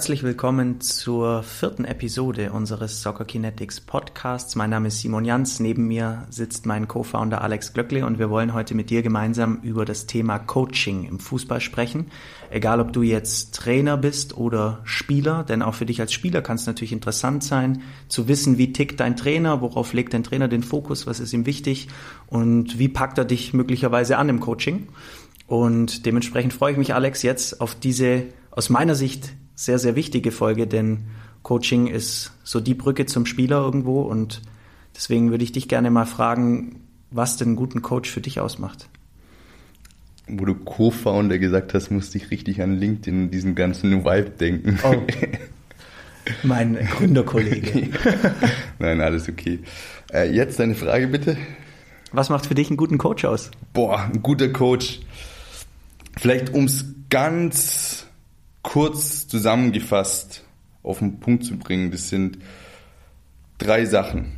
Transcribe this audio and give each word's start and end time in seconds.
Herzlich 0.00 0.22
willkommen 0.22 0.80
zur 0.80 1.42
vierten 1.42 1.84
Episode 1.84 2.52
unseres 2.52 3.02
Soccer 3.02 3.26
Kinetics 3.26 3.82
Podcasts. 3.82 4.56
Mein 4.56 4.70
Name 4.70 4.88
ist 4.88 5.00
Simon 5.00 5.26
Jans. 5.26 5.60
Neben 5.60 5.88
mir 5.88 6.26
sitzt 6.30 6.64
mein 6.64 6.88
Co-Founder 6.88 7.42
Alex 7.42 7.74
Glöckle 7.74 8.06
und 8.06 8.18
wir 8.18 8.30
wollen 8.30 8.54
heute 8.54 8.74
mit 8.74 8.88
dir 8.88 9.02
gemeinsam 9.02 9.58
über 9.62 9.84
das 9.84 10.06
Thema 10.06 10.38
Coaching 10.38 11.04
im 11.04 11.18
Fußball 11.18 11.60
sprechen. 11.60 12.06
Egal, 12.48 12.80
ob 12.80 12.94
du 12.94 13.02
jetzt 13.02 13.54
Trainer 13.54 13.98
bist 13.98 14.34
oder 14.38 14.80
Spieler, 14.84 15.44
denn 15.44 15.60
auch 15.60 15.74
für 15.74 15.84
dich 15.84 16.00
als 16.00 16.14
Spieler 16.14 16.40
kann 16.40 16.56
es 16.56 16.64
natürlich 16.64 16.92
interessant 16.92 17.44
sein, 17.44 17.82
zu 18.08 18.26
wissen, 18.26 18.56
wie 18.56 18.72
tickt 18.72 19.00
dein 19.00 19.16
Trainer, 19.16 19.60
worauf 19.60 19.92
legt 19.92 20.14
dein 20.14 20.24
Trainer 20.24 20.48
den 20.48 20.62
Fokus, 20.62 21.06
was 21.06 21.20
ist 21.20 21.34
ihm 21.34 21.44
wichtig 21.44 21.88
und 22.26 22.78
wie 22.78 22.88
packt 22.88 23.18
er 23.18 23.26
dich 23.26 23.52
möglicherweise 23.52 24.16
an 24.16 24.30
im 24.30 24.40
Coaching. 24.40 24.88
Und 25.46 26.06
dementsprechend 26.06 26.54
freue 26.54 26.72
ich 26.72 26.78
mich, 26.78 26.94
Alex, 26.94 27.22
jetzt 27.22 27.60
auf 27.60 27.74
diese 27.74 28.28
aus 28.50 28.70
meiner 28.70 28.94
Sicht 28.94 29.34
sehr, 29.60 29.78
sehr 29.78 29.94
wichtige 29.94 30.32
Folge, 30.32 30.66
denn 30.66 31.00
Coaching 31.42 31.86
ist 31.86 32.32
so 32.44 32.60
die 32.60 32.72
Brücke 32.72 33.04
zum 33.04 33.26
Spieler 33.26 33.58
irgendwo 33.58 34.00
und 34.00 34.40
deswegen 34.96 35.30
würde 35.30 35.44
ich 35.44 35.52
dich 35.52 35.68
gerne 35.68 35.90
mal 35.90 36.06
fragen, 36.06 36.80
was 37.10 37.36
denn 37.36 37.48
einen 37.48 37.56
guten 37.56 37.82
Coach 37.82 38.08
für 38.08 38.22
dich 38.22 38.40
ausmacht. 38.40 38.88
Wo 40.26 40.46
du 40.46 40.54
Co-Founder 40.54 41.38
gesagt 41.38 41.74
hast, 41.74 41.90
musste 41.90 42.16
ich 42.16 42.30
richtig 42.30 42.62
an 42.62 42.78
LinkedIn 42.78 43.24
und 43.24 43.30
diesen 43.32 43.54
ganzen 43.54 44.02
Vibe 44.02 44.30
denken. 44.30 44.78
Oh. 44.82 44.94
Mein 46.42 46.76
Gründerkollege. 46.76 47.88
Nein, 48.78 49.02
alles 49.02 49.28
okay. 49.28 49.58
Äh, 50.10 50.32
jetzt 50.32 50.58
deine 50.58 50.74
Frage 50.74 51.08
bitte. 51.08 51.36
Was 52.12 52.30
macht 52.30 52.46
für 52.46 52.54
dich 52.54 52.68
einen 52.68 52.78
guten 52.78 52.96
Coach 52.96 53.26
aus? 53.26 53.50
Boah, 53.74 54.04
ein 54.04 54.22
guter 54.22 54.48
Coach. 54.48 55.00
Vielleicht 56.16 56.54
ums 56.54 56.86
ganz 57.10 58.06
kurz 58.62 59.26
zusammengefasst 59.28 60.44
auf 60.82 60.98
den 60.98 61.20
Punkt 61.20 61.44
zu 61.44 61.56
bringen, 61.58 61.90
das 61.90 62.08
sind 62.08 62.38
drei 63.58 63.84
Sachen. 63.84 64.32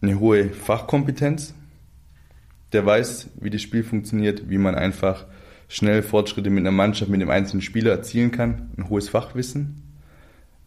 Eine 0.00 0.20
hohe 0.20 0.50
Fachkompetenz, 0.50 1.54
der 2.72 2.84
weiß, 2.84 3.30
wie 3.40 3.50
das 3.50 3.62
Spiel 3.62 3.82
funktioniert, 3.82 4.48
wie 4.48 4.58
man 4.58 4.74
einfach 4.74 5.26
schnell 5.68 6.02
Fortschritte 6.02 6.50
mit 6.50 6.62
einer 6.62 6.70
Mannschaft, 6.70 7.10
mit 7.10 7.20
dem 7.20 7.30
einzelnen 7.30 7.62
Spieler 7.62 7.90
erzielen 7.92 8.30
kann, 8.30 8.70
ein 8.76 8.88
hohes 8.88 9.08
Fachwissen, 9.08 9.82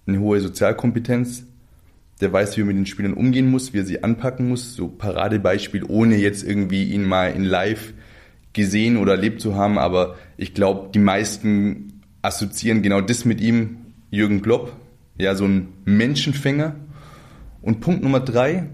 eine 0.06 0.20
hohe 0.20 0.40
Sozialkompetenz, 0.42 1.46
der 2.20 2.32
weiß, 2.32 2.58
wie 2.58 2.62
man 2.62 2.68
mit 2.70 2.78
den 2.78 2.86
Spielern 2.86 3.14
umgehen 3.14 3.50
muss, 3.50 3.74
wie 3.74 3.80
er 3.80 3.86
sie 3.86 4.04
anpacken 4.04 4.48
muss, 4.48 4.76
so 4.76 4.88
Paradebeispiel, 4.88 5.84
ohne 5.84 6.18
jetzt 6.18 6.44
irgendwie 6.44 6.92
ihn 6.92 7.06
mal 7.06 7.32
in 7.32 7.44
live 7.44 7.94
gesehen 8.54 8.98
oder 8.98 9.14
erlebt 9.14 9.42
zu 9.42 9.56
haben, 9.56 9.78
aber 9.78 10.18
ich 10.38 10.54
glaube, 10.54 10.90
die 10.94 11.00
meisten 11.00 11.91
assoziieren 12.22 12.82
genau 12.82 13.02
das 13.02 13.26
mit 13.26 13.42
ihm, 13.42 13.78
Jürgen 14.10 14.42
Klopp, 14.42 14.74
ja, 15.18 15.36
so 15.36 15.46
ein 15.46 15.70
Menschenfänger. 15.86 16.76
Und 17.62 17.80
Punkt 17.80 18.04
Nummer 18.04 18.20
drei, 18.20 18.70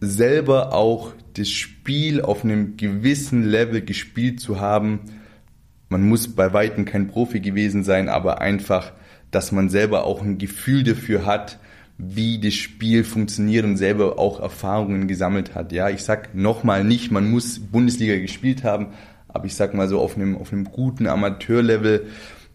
selber 0.00 0.72
auch 0.74 1.12
das 1.34 1.48
Spiel 1.48 2.20
auf 2.20 2.44
einem 2.44 2.76
gewissen 2.76 3.44
Level 3.44 3.82
gespielt 3.82 4.40
zu 4.40 4.60
haben. 4.60 5.00
Man 5.88 6.08
muss 6.08 6.34
bei 6.34 6.52
Weitem 6.52 6.84
kein 6.84 7.08
Profi 7.08 7.40
gewesen 7.40 7.84
sein, 7.84 8.08
aber 8.08 8.40
einfach, 8.40 8.92
dass 9.30 9.52
man 9.52 9.68
selber 9.68 10.04
auch 10.04 10.22
ein 10.22 10.38
Gefühl 10.38 10.82
dafür 10.82 11.24
hat, 11.24 11.58
wie 11.98 12.40
das 12.40 12.54
Spiel 12.54 13.04
funktioniert 13.04 13.64
und 13.64 13.76
selber 13.76 14.18
auch 14.18 14.40
Erfahrungen 14.40 15.06
gesammelt 15.06 15.54
hat. 15.54 15.72
Ja, 15.72 15.88
ich 15.88 16.02
sag 16.02 16.34
nochmal 16.34 16.82
nicht, 16.84 17.12
man 17.12 17.30
muss 17.30 17.60
Bundesliga 17.60 18.18
gespielt 18.18 18.64
haben, 18.64 18.88
aber 19.32 19.46
ich 19.46 19.54
sag 19.54 19.74
mal 19.74 19.88
so 19.88 20.00
auf 20.00 20.16
einem, 20.16 20.36
auf 20.36 20.52
einem 20.52 20.64
guten 20.64 21.06
Amateurlevel, 21.06 22.06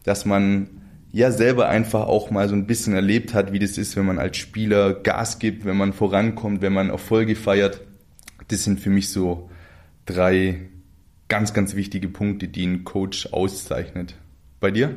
dass 0.03 0.25
man 0.25 0.69
ja 1.11 1.31
selber 1.31 1.69
einfach 1.69 2.07
auch 2.07 2.31
mal 2.31 2.47
so 2.47 2.55
ein 2.55 2.67
bisschen 2.67 2.93
erlebt 2.93 3.33
hat, 3.33 3.53
wie 3.53 3.59
das 3.59 3.77
ist, 3.77 3.95
wenn 3.95 4.05
man 4.05 4.19
als 4.19 4.37
Spieler 4.37 4.93
Gas 4.93 5.39
gibt, 5.39 5.65
wenn 5.65 5.77
man 5.77 5.93
vorankommt, 5.93 6.61
wenn 6.61 6.73
man 6.73 6.89
Erfolge 6.89 7.35
feiert. 7.35 7.81
Das 8.49 8.63
sind 8.63 8.79
für 8.79 8.89
mich 8.89 9.09
so 9.09 9.49
drei 10.05 10.69
ganz, 11.27 11.53
ganz 11.53 11.75
wichtige 11.75 12.07
Punkte, 12.07 12.47
die 12.47 12.63
einen 12.63 12.83
Coach 12.83 13.33
auszeichnet. 13.33 14.15
Bei 14.59 14.71
dir? 14.71 14.95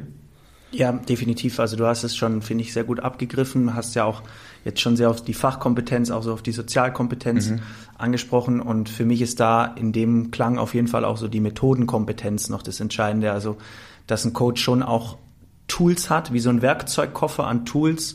Ja, 0.72 0.92
definitiv. 0.92 1.58
Also 1.58 1.76
du 1.76 1.86
hast 1.86 2.04
es 2.04 2.16
schon, 2.16 2.42
finde 2.42 2.62
ich, 2.62 2.72
sehr 2.72 2.84
gut 2.84 3.00
abgegriffen. 3.00 3.74
Hast 3.74 3.94
ja 3.96 4.04
auch 4.04 4.22
jetzt 4.64 4.80
schon 4.80 4.96
sehr 4.96 5.10
auf 5.10 5.22
die 5.22 5.34
Fachkompetenz, 5.34 6.10
auch 6.10 6.22
so 6.22 6.32
auf 6.32 6.42
die 6.42 6.52
Sozialkompetenz 6.52 7.50
mhm. 7.50 7.60
angesprochen. 7.98 8.60
Und 8.60 8.88
für 8.88 9.04
mich 9.04 9.20
ist 9.20 9.40
da 9.40 9.64
in 9.64 9.92
dem 9.92 10.30
Klang 10.30 10.58
auf 10.58 10.74
jeden 10.74 10.86
Fall 10.86 11.04
auch 11.04 11.16
so 11.16 11.26
die 11.26 11.40
Methodenkompetenz 11.40 12.48
noch 12.50 12.62
das 12.62 12.78
Entscheidende. 12.78 13.32
Also, 13.32 13.56
dass 14.06 14.24
ein 14.24 14.32
Coach 14.32 14.62
schon 14.62 14.82
auch 14.82 15.18
Tools 15.66 16.08
hat, 16.08 16.32
wie 16.32 16.40
so 16.40 16.50
ein 16.50 16.62
Werkzeugkoffer 16.62 17.46
an 17.46 17.64
Tools, 17.64 18.14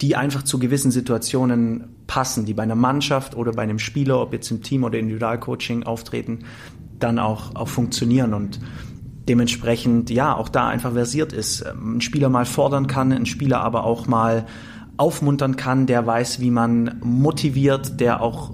die 0.00 0.16
einfach 0.16 0.42
zu 0.42 0.58
gewissen 0.58 0.90
Situationen 0.90 1.88
passen, 2.06 2.44
die 2.44 2.54
bei 2.54 2.62
einer 2.62 2.74
Mannschaft 2.74 3.36
oder 3.36 3.52
bei 3.52 3.62
einem 3.62 3.78
Spieler, 3.78 4.20
ob 4.20 4.32
jetzt 4.32 4.50
im 4.50 4.62
Team 4.62 4.84
oder 4.84 4.98
Individualcoaching 4.98 5.84
auftreten, 5.84 6.40
dann 6.98 7.18
auch, 7.18 7.54
auch 7.54 7.68
funktionieren. 7.68 8.34
Und 8.34 8.60
dementsprechend 9.28 10.10
ja 10.10 10.36
auch 10.36 10.48
da 10.48 10.68
einfach 10.68 10.92
versiert 10.92 11.32
ist. 11.32 11.62
Ähm, 11.62 11.96
ein 11.96 12.00
Spieler 12.00 12.28
mal 12.28 12.46
fordern 12.46 12.86
kann, 12.86 13.12
ein 13.12 13.26
Spieler 13.26 13.60
aber 13.60 13.84
auch 13.84 14.06
mal 14.06 14.46
aufmuntern 14.96 15.56
kann, 15.56 15.86
der 15.86 16.06
weiß, 16.06 16.40
wie 16.40 16.50
man 16.50 17.00
motiviert, 17.02 18.00
der 18.00 18.20
auch 18.20 18.52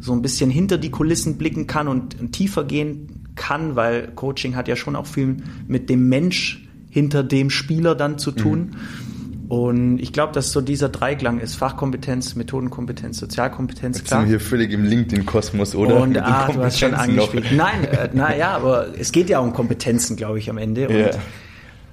so 0.00 0.12
ein 0.12 0.22
bisschen 0.22 0.50
hinter 0.50 0.78
die 0.78 0.90
Kulissen 0.90 1.38
blicken 1.38 1.66
kann 1.66 1.88
und 1.88 2.32
tiefer 2.32 2.64
gehen 2.64 3.30
kann, 3.34 3.74
weil 3.74 4.08
Coaching 4.14 4.54
hat 4.54 4.68
ja 4.68 4.76
schon 4.76 4.96
auch 4.96 5.06
viel 5.06 5.38
mit 5.66 5.88
dem 5.88 6.08
Mensch 6.08 6.68
hinter 6.90 7.22
dem 7.22 7.50
Spieler 7.50 7.94
dann 7.94 8.18
zu 8.18 8.32
tun. 8.32 8.58
Mhm. 8.58 9.07
Und 9.48 9.98
ich 9.98 10.12
glaube, 10.12 10.34
dass 10.34 10.52
so 10.52 10.60
dieser 10.60 10.90
Dreiklang 10.90 11.40
ist 11.40 11.54
Fachkompetenz, 11.54 12.34
Methodenkompetenz, 12.34 13.18
Sozialkompetenz. 13.18 13.96
Jetzt 13.96 14.08
klar. 14.08 14.20
sind 14.20 14.30
wir 14.30 14.38
hier 14.38 14.46
völlig 14.46 14.72
im 14.72 14.84
LinkedIn-Kosmos, 14.84 15.74
oder? 15.74 16.02
Und 16.02 16.18
ah, 16.18 16.50
du 16.52 16.62
hast 16.62 16.78
schon 16.78 16.92
angespielt. 16.92 17.46
Nein, 17.56 17.84
äh, 17.84 18.10
naja, 18.12 18.50
aber 18.50 18.88
es 18.98 19.10
geht 19.10 19.30
ja 19.30 19.38
um 19.38 19.54
Kompetenzen, 19.54 20.16
glaube 20.16 20.38
ich, 20.38 20.50
am 20.50 20.58
Ende. 20.58 20.88
Und, 20.88 20.94
yeah. 20.94 21.10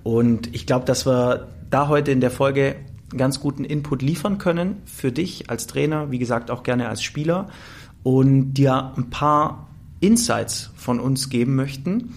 und 0.03 0.53
ich 0.53 0.65
glaube, 0.65 0.85
dass 0.85 1.05
wir 1.05 1.47
da 1.69 1.87
heute 1.87 2.11
in 2.11 2.19
der 2.19 2.31
Folge 2.31 2.75
ganz 3.15 3.39
guten 3.39 3.63
Input 3.63 4.01
liefern 4.01 4.37
können 4.37 4.81
für 4.85 5.13
dich 5.13 5.49
als 5.49 5.65
Trainer, 5.67 6.11
wie 6.11 6.19
gesagt, 6.19 6.51
auch 6.51 6.63
gerne 6.63 6.89
als 6.89 7.03
Spieler 7.03 7.47
und 8.03 8.53
dir 8.53 8.91
ein 8.97 9.09
paar 9.09 9.69
Insights 10.01 10.71
von 10.75 10.99
uns 10.99 11.29
geben 11.29 11.55
möchten, 11.55 12.15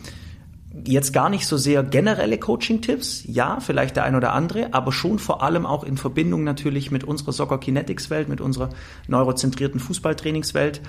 jetzt 0.85 1.13
gar 1.13 1.31
nicht 1.31 1.47
so 1.47 1.57
sehr 1.57 1.83
generelle 1.83 2.39
Coaching-Tipps, 2.39 3.25
ja, 3.27 3.59
vielleicht 3.61 3.97
der 3.97 4.05
ein 4.05 4.15
oder 4.15 4.33
andere, 4.33 4.75
aber 4.75 4.93
schon 4.93 5.19
vor 5.19 5.43
allem 5.43 5.67
auch 5.67 5.83
in 5.83 5.97
Verbindung 5.97 6.45
natürlich 6.45 6.91
mit 6.91 7.05
unserer 7.05 7.33
Soccer 7.33 7.59
Kinetics-Welt, 7.59 8.29
mit 8.29 8.41
unserer 8.41 8.69
neurozentrierten 9.07 9.81
Fußballtrainingswelt 9.81 10.83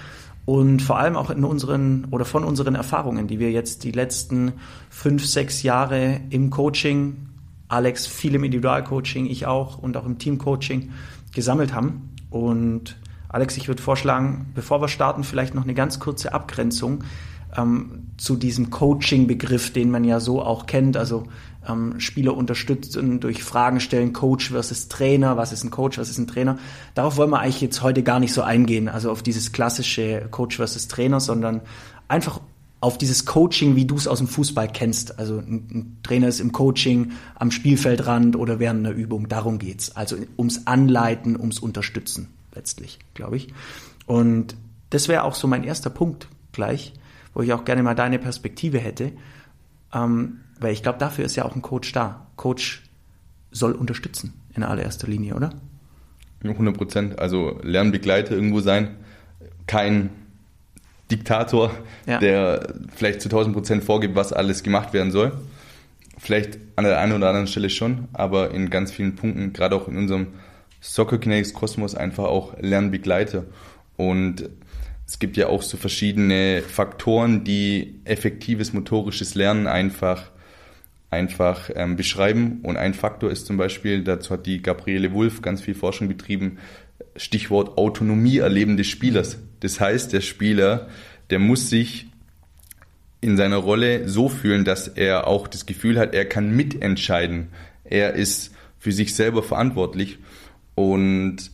und 0.45 0.81
vor 0.81 0.97
allem 0.97 1.15
auch 1.15 1.29
in 1.29 1.43
unseren 1.43 2.07
oder 2.11 2.25
von 2.25 2.43
unseren 2.43 2.75
Erfahrungen, 2.75 3.27
die 3.27 3.39
wir 3.39 3.51
jetzt 3.51 3.83
die 3.83 3.91
letzten 3.91 4.53
fünf, 4.89 5.25
sechs 5.25 5.63
Jahre 5.63 6.21
im 6.29 6.49
Coaching, 6.49 7.27
Alex 7.67 8.07
viel 8.07 8.35
im 8.35 8.43
Individualcoaching, 8.43 9.27
ich 9.27 9.45
auch 9.45 9.77
und 9.77 9.95
auch 9.95 10.05
im 10.05 10.17
Teamcoaching 10.17 10.91
gesammelt 11.33 11.73
haben. 11.73 12.15
Und 12.31 12.97
Alex, 13.29 13.57
ich 13.57 13.67
würde 13.67 13.81
vorschlagen, 13.81 14.47
bevor 14.55 14.81
wir 14.81 14.87
starten, 14.87 15.23
vielleicht 15.23 15.53
noch 15.53 15.63
eine 15.63 15.75
ganz 15.75 15.99
kurze 15.99 16.33
Abgrenzung 16.33 17.03
ähm, 17.55 18.07
zu 18.17 18.35
diesem 18.35 18.69
Coaching-Begriff, 18.69 19.71
den 19.71 19.91
man 19.91 20.03
ja 20.03 20.19
so 20.19 20.41
auch 20.41 20.65
kennt. 20.65 20.97
Also 20.97 21.25
ähm, 21.67 21.99
Spieler 21.99 22.35
unterstützen 22.35 23.19
durch 23.19 23.43
Fragen 23.43 23.79
stellen, 23.79 24.13
Coach 24.13 24.49
versus 24.51 24.87
Trainer, 24.87 25.37
was 25.37 25.51
ist 25.51 25.63
ein 25.63 25.71
Coach, 25.71 25.97
was 25.97 26.09
ist 26.09 26.17
ein 26.17 26.27
Trainer. 26.27 26.57
Darauf 26.95 27.17
wollen 27.17 27.29
wir 27.29 27.39
eigentlich 27.39 27.61
jetzt 27.61 27.81
heute 27.81 28.03
gar 28.03 28.19
nicht 28.19 28.33
so 28.33 28.41
eingehen, 28.41 28.87
also 28.87 29.11
auf 29.11 29.23
dieses 29.23 29.51
klassische 29.51 30.27
Coach 30.31 30.57
versus 30.57 30.87
Trainer, 30.87 31.19
sondern 31.19 31.61
einfach 32.07 32.41
auf 32.81 32.97
dieses 32.97 33.25
Coaching, 33.25 33.75
wie 33.75 33.85
du 33.85 33.95
es 33.95 34.07
aus 34.07 34.19
dem 34.19 34.27
Fußball 34.27 34.69
kennst. 34.69 35.19
Also 35.19 35.39
ein, 35.39 35.67
ein, 35.71 35.97
Trainer 36.01 36.29
ist 36.29 36.39
im 36.39 36.53
Coaching 36.53 37.11
am 37.35 37.51
Spielfeldrand 37.51 38.37
oder 38.37 38.59
während 38.59 38.85
einer 38.85 38.95
Übung. 38.95 39.27
Darum 39.27 39.59
geht's. 39.59 39.95
Also 39.97 40.15
ums 40.37 40.65
Anleiten, 40.65 41.37
ums 41.37 41.59
Unterstützen 41.59 42.29
letztlich, 42.55 42.99
glaube 43.15 43.35
ich. 43.35 43.53
Und 44.05 44.55
das 44.91 45.09
wäre 45.09 45.23
auch 45.23 45.35
so 45.35 45.47
mein 45.47 45.65
erster 45.65 45.89
Punkt 45.89 46.29
gleich 46.53 46.93
wo 47.33 47.41
ich 47.41 47.53
auch 47.53 47.65
gerne 47.65 47.83
mal 47.83 47.95
deine 47.95 48.19
Perspektive 48.19 48.79
hätte. 48.79 49.11
Ähm, 49.93 50.41
weil 50.59 50.73
ich 50.73 50.83
glaube, 50.83 50.99
dafür 50.99 51.25
ist 51.25 51.35
ja 51.35 51.45
auch 51.45 51.55
ein 51.55 51.61
Coach 51.61 51.91
da. 51.93 52.27
Coach 52.35 52.83
soll 53.51 53.71
unterstützen 53.73 54.33
in 54.55 54.63
allererster 54.63 55.07
Linie, 55.07 55.35
oder? 55.35 55.51
100 56.43 56.75
Prozent. 56.75 57.19
Also 57.19 57.59
Lernbegleiter 57.63 58.35
irgendwo 58.35 58.59
sein. 58.59 58.97
Kein 59.67 60.09
Diktator, 61.11 61.71
ja. 62.05 62.19
der 62.19 62.73
vielleicht 62.95 63.21
zu 63.21 63.29
1000 63.29 63.55
Prozent 63.55 63.83
vorgibt, 63.83 64.15
was 64.15 64.31
alles 64.31 64.63
gemacht 64.63 64.93
werden 64.93 65.11
soll. 65.11 65.31
Vielleicht 66.17 66.59
an 66.75 66.83
der 66.83 66.99
einen 66.99 67.13
oder 67.13 67.27
anderen 67.27 67.47
Stelle 67.47 67.69
schon, 67.69 68.07
aber 68.13 68.51
in 68.51 68.69
ganz 68.69 68.91
vielen 68.91 69.15
Punkten, 69.15 69.53
gerade 69.53 69.75
auch 69.75 69.87
in 69.87 69.97
unserem 69.97 70.27
Soccer 70.81 71.17
Kinetics 71.17 71.53
Kosmos, 71.53 71.95
einfach 71.95 72.25
auch 72.25 72.53
Lernbegleiter. 72.59 73.45
Und 73.97 74.49
es 75.09 75.17
gibt 75.17 75.37
ja 75.37 75.47
auch 75.47 75.63
so 75.63 75.75
verschiedene 75.75 76.61
Faktoren, 76.61 77.43
die 77.43 77.99
effektives 78.05 78.73
motorisches 78.73 79.33
Lernen 79.33 79.65
einfach 79.65 80.29
einfach 81.09 81.71
ähm, 81.73 81.95
beschreiben. 81.95 82.59
Und 82.61 82.77
ein 82.77 82.93
Faktor 82.93 83.31
ist 83.31 83.47
zum 83.47 83.57
Beispiel, 83.57 84.03
dazu 84.03 84.29
hat 84.29 84.45
die 84.45 84.61
Gabriele 84.61 85.11
Wulff 85.11 85.41
ganz 85.41 85.61
viel 85.61 85.73
Forschung 85.73 86.09
betrieben, 86.09 86.59
Stichwort 87.15 87.75
Autonomie 87.79 88.37
erleben 88.37 88.77
des 88.77 88.85
Spielers. 88.85 89.39
Das 89.61 89.79
heißt, 89.79 90.13
der 90.13 90.21
Spieler, 90.21 90.89
der 91.31 91.39
muss 91.39 91.71
sich 91.71 92.05
in 93.19 93.35
seiner 93.35 93.57
Rolle 93.57 94.07
so 94.07 94.29
fühlen, 94.29 94.63
dass 94.63 94.87
er 94.87 95.25
auch 95.25 95.47
das 95.47 95.65
Gefühl 95.65 95.97
hat, 95.97 96.13
er 96.13 96.25
kann 96.25 96.55
mitentscheiden. 96.55 97.47
Er 97.83 98.13
ist 98.13 98.53
für 98.77 98.91
sich 98.91 99.15
selber 99.15 99.41
verantwortlich. 99.41 100.19
Und 100.75 101.49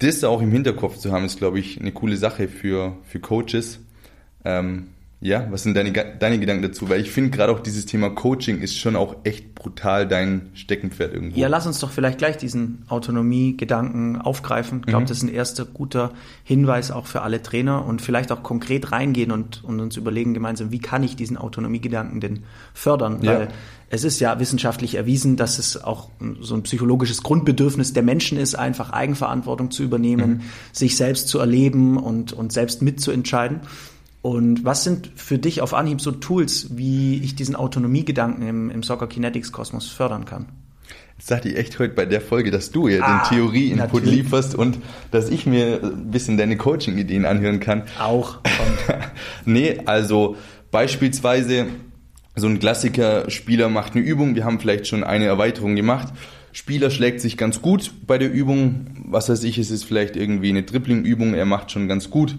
das 0.00 0.24
auch 0.24 0.42
im 0.42 0.50
Hinterkopf 0.50 0.96
zu 0.96 1.12
haben, 1.12 1.24
ist, 1.24 1.38
glaube 1.38 1.60
ich, 1.60 1.80
eine 1.80 1.92
coole 1.92 2.16
Sache 2.16 2.48
für, 2.48 2.96
für 3.04 3.20
Coaches. 3.20 3.80
Ähm, 4.44 4.88
ja, 5.22 5.46
was 5.50 5.64
sind 5.64 5.76
deine, 5.76 5.92
deine 5.92 6.38
Gedanken 6.38 6.62
dazu? 6.62 6.88
Weil 6.88 7.02
ich 7.02 7.10
finde 7.10 7.30
gerade 7.30 7.52
auch 7.52 7.60
dieses 7.60 7.84
Thema 7.84 8.08
Coaching 8.08 8.62
ist 8.62 8.78
schon 8.78 8.96
auch 8.96 9.16
echt 9.24 9.54
brutal 9.54 10.08
dein 10.08 10.48
Steckenpferd 10.54 11.12
irgendwo. 11.12 11.38
Ja, 11.38 11.48
lass 11.48 11.66
uns 11.66 11.78
doch 11.78 11.90
vielleicht 11.90 12.16
gleich 12.16 12.38
diesen 12.38 12.84
Autonomie-Gedanken 12.88 14.16
aufgreifen. 14.16 14.78
Ich 14.80 14.86
glaube, 14.86 15.04
mhm. 15.04 15.08
das 15.08 15.18
ist 15.18 15.24
ein 15.24 15.28
erster 15.28 15.66
guter 15.66 16.12
Hinweis 16.42 16.90
auch 16.90 17.06
für 17.06 17.20
alle 17.20 17.42
Trainer 17.42 17.84
und 17.84 18.00
vielleicht 18.00 18.32
auch 18.32 18.42
konkret 18.42 18.92
reingehen 18.92 19.30
und, 19.30 19.62
und 19.62 19.80
uns 19.80 19.98
überlegen 19.98 20.32
gemeinsam, 20.32 20.72
wie 20.72 20.78
kann 20.78 21.02
ich 21.02 21.16
diesen 21.16 21.36
Autonomie-Gedanken 21.36 22.20
denn 22.20 22.44
fördern? 22.72 23.18
Ja. 23.20 23.40
Weil 23.40 23.48
es 23.90 24.04
ist 24.04 24.20
ja 24.20 24.38
wissenschaftlich 24.40 24.94
erwiesen, 24.94 25.36
dass 25.36 25.58
es 25.58 25.82
auch 25.82 26.08
so 26.40 26.54
ein 26.54 26.62
psychologisches 26.62 27.22
Grundbedürfnis 27.22 27.92
der 27.92 28.04
Menschen 28.04 28.38
ist, 28.38 28.54
einfach 28.54 28.90
Eigenverantwortung 28.90 29.70
zu 29.70 29.82
übernehmen, 29.82 30.30
mhm. 30.30 30.40
sich 30.72 30.96
selbst 30.96 31.28
zu 31.28 31.40
erleben 31.40 31.98
und, 31.98 32.32
und 32.32 32.52
selbst 32.52 32.80
mitzuentscheiden. 32.80 33.60
Und 34.22 34.64
was 34.64 34.84
sind 34.84 35.10
für 35.14 35.38
dich 35.38 35.62
auf 35.62 35.72
Anhieb 35.72 36.00
so 36.00 36.12
Tools, 36.12 36.76
wie 36.76 37.22
ich 37.22 37.34
diesen 37.34 37.56
Autonomiegedanken 37.56 38.46
im, 38.46 38.70
im 38.70 38.82
Soccer 38.82 39.06
Kinetics 39.06 39.50
Kosmos 39.50 39.88
fördern 39.88 40.26
kann? 40.26 40.46
Jetzt 41.16 41.28
sagte 41.28 41.48
ich 41.48 41.56
echt 41.56 41.78
heute 41.78 41.94
bei 41.94 42.06
der 42.06 42.20
Folge, 42.20 42.50
dass 42.50 42.70
du 42.70 42.88
ja 42.88 43.02
ah, 43.02 43.22
den 43.22 43.36
Theorie-Input 43.36 44.04
lieferst 44.04 44.54
und 44.54 44.78
dass 45.10 45.28
ich 45.28 45.46
mir 45.46 45.80
ein 45.82 46.10
bisschen 46.10 46.36
deine 46.36 46.56
Coaching-Ideen 46.56 47.24
anhören 47.24 47.60
kann. 47.60 47.82
Auch. 47.98 48.38
nee, 49.44 49.80
also 49.84 50.36
beispielsweise 50.70 51.66
so 52.36 52.46
ein 52.46 52.58
Klassiker, 52.58 53.30
Spieler 53.30 53.68
macht 53.68 53.94
eine 53.94 54.04
Übung, 54.04 54.34
wir 54.34 54.44
haben 54.44 54.60
vielleicht 54.60 54.86
schon 54.86 55.04
eine 55.04 55.26
Erweiterung 55.26 55.76
gemacht. 55.76 56.08
Spieler 56.52 56.90
schlägt 56.90 57.20
sich 57.20 57.36
ganz 57.36 57.60
gut 57.60 57.92
bei 58.06 58.18
der 58.18 58.32
Übung. 58.32 58.86
Was 59.04 59.28
weiß 59.28 59.44
ich, 59.44 59.58
es 59.58 59.70
ist 59.70 59.84
vielleicht 59.84 60.16
irgendwie 60.16 60.48
eine 60.48 60.62
Dribbling-Übung, 60.62 61.34
er 61.34 61.44
macht 61.46 61.70
schon 61.70 61.86
ganz 61.86 62.10
gut 62.10 62.36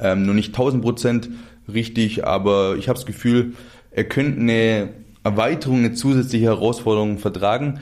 ähm, 0.00 0.24
nur 0.24 0.34
nicht 0.34 0.48
1000 0.48 0.82
Prozent 0.82 1.30
richtig, 1.72 2.24
aber 2.26 2.76
ich 2.76 2.88
habe 2.88 2.98
das 2.98 3.06
Gefühl, 3.06 3.54
er 3.90 4.04
könnte 4.04 4.40
eine 4.40 4.88
Erweiterung, 5.24 5.78
eine 5.78 5.92
zusätzliche 5.92 6.46
Herausforderung 6.46 7.18
vertragen. 7.18 7.80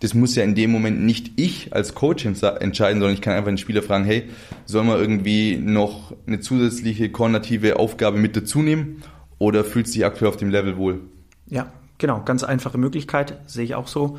Das 0.00 0.14
muss 0.14 0.34
ja 0.34 0.42
in 0.42 0.54
dem 0.54 0.70
Moment 0.70 1.02
nicht 1.02 1.32
ich 1.36 1.72
als 1.72 1.94
Coach 1.94 2.26
entscheiden, 2.26 3.00
sondern 3.00 3.14
ich 3.14 3.22
kann 3.22 3.34
einfach 3.34 3.48
den 3.48 3.58
Spieler 3.58 3.82
fragen, 3.82 4.04
hey, 4.04 4.24
soll 4.66 4.84
man 4.84 4.98
irgendwie 4.98 5.56
noch 5.56 6.14
eine 6.26 6.40
zusätzliche 6.40 7.10
koordinative 7.10 7.78
Aufgabe 7.78 8.18
mit 8.18 8.36
dazu 8.36 8.60
nehmen 8.60 9.02
oder 9.38 9.64
fühlt 9.64 9.88
sich 9.88 10.04
aktuell 10.04 10.28
auf 10.28 10.36
dem 10.36 10.50
Level 10.50 10.76
wohl? 10.76 11.00
Ja, 11.46 11.72
genau, 11.98 12.22
ganz 12.24 12.42
einfache 12.42 12.76
Möglichkeit, 12.76 13.38
sehe 13.46 13.64
ich 13.64 13.74
auch 13.74 13.88
so. 13.88 14.18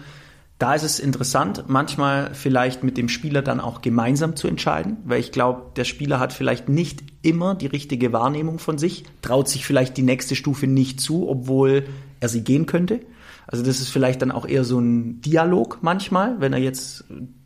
Da 0.57 0.74
ist 0.74 0.84
es 0.84 1.00
interessant, 1.00 1.66
manchmal 1.68 2.34
vielleicht 2.34 2.81
mit 2.81 2.96
dem 2.96 3.10
Spieler 3.10 3.42
dann 3.42 3.60
auch 3.60 3.81
gemeinsam 3.81 4.38
zu 4.38 4.48
entscheiden, 4.48 4.98
weil 5.04 5.19
ich 5.19 5.34
glaube, 5.34 5.63
der 5.75 5.84
Spieler 5.84 6.19
hat 6.19 6.31
vielleicht 6.31 6.69
nicht 6.69 7.04
immer 7.22 7.56
die 7.56 7.68
richtige 7.68 8.13
Wahrnehmung 8.13 8.60
von 8.60 8.78
sich, 8.78 9.04
traut 9.22 9.50
sich 9.50 9.66
vielleicht 9.66 9.98
die 9.98 10.02
nächste 10.02 10.36
Stufe 10.36 10.68
nicht 10.68 11.02
zu, 11.02 11.28
obwohl 11.28 11.86
er 12.22 12.30
sie 12.30 12.42
gehen 12.42 12.68
könnte. 12.68 13.02
Also 13.48 13.63
das 13.66 13.81
ist 13.81 13.90
vielleicht 13.90 14.22
dann 14.22 14.31
auch 14.31 14.48
eher 14.48 14.63
so 14.63 14.80
ein 14.80 15.19
Dialog 15.22 15.80
manchmal, 15.81 16.40
wenn 16.40 16.54
er 16.54 16.60
jetzt 16.60 17.04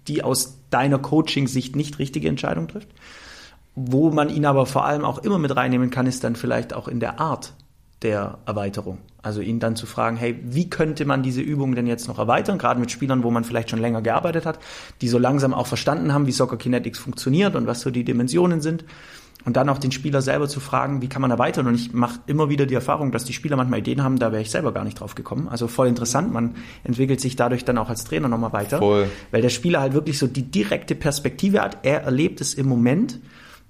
die 0.08 0.24
aus 0.24 0.60
deiner 0.70 1.00
Coaching-Sicht 1.00 1.76
nicht 1.76 1.98
richtige 1.98 2.30
Entscheidung 2.30 2.68
trifft. 2.68 2.90
Wo 3.76 4.12
man 4.12 4.30
ihn 4.30 4.46
aber 4.46 4.68
vor 4.68 4.86
allem 4.86 5.04
auch 5.04 5.18
immer 5.20 5.40
mit 5.40 5.56
reinnehmen 5.56 5.90
kann, 5.90 6.06
ist 6.06 6.24
dann 6.24 6.36
vielleicht 6.36 6.74
auch 6.74 6.88
in 6.88 7.00
der 7.00 7.20
Art 7.20 7.54
der 8.02 8.40
Erweiterung. 8.46 9.00
Also 9.22 9.42
ihn 9.42 9.60
dann 9.60 9.76
zu 9.76 9.86
fragen, 9.86 10.16
hey, 10.16 10.40
wie 10.44 10.70
könnte 10.70 11.06
man 11.06 11.24
diese 11.24 11.42
Übung 11.42 11.76
denn 11.76 11.88
jetzt 11.88 12.08
noch 12.08 12.20
erweitern, 12.20 12.58
gerade 12.58 12.80
mit 12.80 12.92
Spielern, 12.92 13.24
wo 13.24 13.32
man 13.32 13.44
vielleicht 13.44 13.70
schon 13.70 13.80
länger 13.80 14.02
gearbeitet 14.02 14.46
hat, 14.46 14.60
die 15.02 15.10
so 15.10 15.18
langsam 15.18 15.54
auch 15.54 15.68
verstanden 15.68 16.14
haben, 16.14 16.26
wie 16.26 16.32
Soccer 16.32 16.58
Kinetics 16.58 17.00
funktioniert 17.00 17.56
und 17.56 17.68
was 17.68 17.82
so 17.82 17.92
die 17.92 18.06
Dimensionen 18.06 18.62
sind. 18.62 18.86
Und 19.46 19.56
dann 19.56 19.70
auch 19.70 19.78
den 19.78 19.92
Spieler 19.92 20.22
selber 20.22 20.50
zu 20.50 20.60
fragen, 20.60 21.02
wie 21.02 21.08
kann 21.08 21.22
man 21.22 21.32
erweitern? 21.32 21.68
Und 21.68 21.76
ich 21.76 21.94
mache 21.94 22.20
immer 22.28 22.50
wieder 22.50 22.66
die 22.66 22.74
Erfahrung, 22.74 23.12
dass 23.12 23.24
die 23.24 23.32
Spieler 23.32 23.56
manchmal 23.56 23.80
Ideen 23.80 24.04
haben, 24.04 24.20
da 24.20 24.34
wäre 24.34 24.42
ich 24.42 24.52
selber 24.52 24.74
gar 24.74 24.84
nicht 24.84 25.00
drauf 25.00 25.16
gekommen. 25.16 25.48
Also 25.48 25.68
voll 25.68 25.88
interessant. 25.88 26.34
Man 26.34 26.56
entwickelt 26.84 27.22
sich 27.22 27.38
dadurch 27.38 27.64
dann 27.64 27.78
auch 27.78 27.90
als 27.90 28.04
Trainer 28.04 28.28
nochmal 28.28 28.52
weiter. 28.52 28.80
Voll. 28.80 29.10
Weil 29.32 29.42
der 29.42 29.50
Spieler 29.50 29.80
halt 29.80 29.94
wirklich 29.94 30.20
so 30.20 30.28
die 30.28 30.44
direkte 30.44 30.94
Perspektive 30.94 31.62
hat. 31.62 31.78
Er 31.84 32.04
erlebt 32.04 32.42
es 32.42 32.54
im 32.54 32.68
Moment 32.68 33.20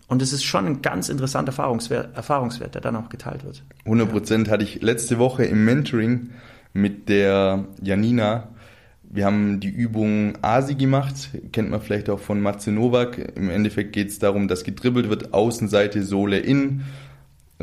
und 0.09 0.23
es 0.23 0.33
ist 0.33 0.43
schon 0.43 0.65
ein 0.65 0.81
ganz 0.81 1.07
interessanter 1.07 1.51
Erfahrungswert, 1.51 2.15
Erfahrungswert, 2.17 2.73
der 2.73 2.81
dann 2.81 2.95
auch 2.95 3.09
geteilt 3.09 3.45
wird. 3.45 3.63
100 3.85 4.11
Prozent 4.11 4.47
ja. 4.47 4.53
hatte 4.53 4.63
ich 4.63 4.81
letzte 4.81 5.19
Woche 5.19 5.45
im 5.45 5.63
Mentoring 5.63 6.31
mit 6.73 7.09
der 7.09 7.65
Janina. 7.81 8.49
Wir 9.03 9.25
haben 9.25 9.59
die 9.59 9.69
Übung 9.69 10.33
ASI 10.41 10.75
gemacht, 10.75 11.29
kennt 11.51 11.69
man 11.69 11.81
vielleicht 11.81 12.09
auch 12.09 12.19
von 12.19 12.41
Matze 12.41 12.71
Nowak. 12.71 13.33
Im 13.35 13.49
Endeffekt 13.49 13.93
geht 13.93 14.09
es 14.09 14.19
darum, 14.19 14.47
dass 14.47 14.63
gedribbelt 14.63 15.09
wird, 15.09 15.33
Außenseite, 15.33 16.03
Sohle 16.03 16.39
in, 16.39 16.81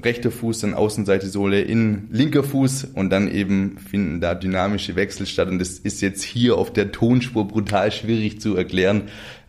rechter 0.01 0.31
Fuß, 0.31 0.61
dann 0.61 0.75
Außenseite, 0.75 1.27
Sohle 1.27 1.63
in, 1.63 2.09
linker 2.13 2.45
Fuß 2.45 2.85
und 2.95 3.11
dann 3.11 3.29
eben 3.29 3.79
finden 3.79 4.21
da 4.21 4.37
dynamische 4.37 4.95
Wechsel 4.95 5.27
statt. 5.27 5.49
Und 5.49 5.59
das 5.59 5.79
ist 5.81 6.01
jetzt 6.01 6.23
hier 6.23 6.59
auf 6.59 6.73
der 6.73 6.93
Tonspur 6.93 7.49
brutal 7.49 7.91
schwierig 7.91 8.41
zu 8.41 8.57
erklären. 8.57 9.03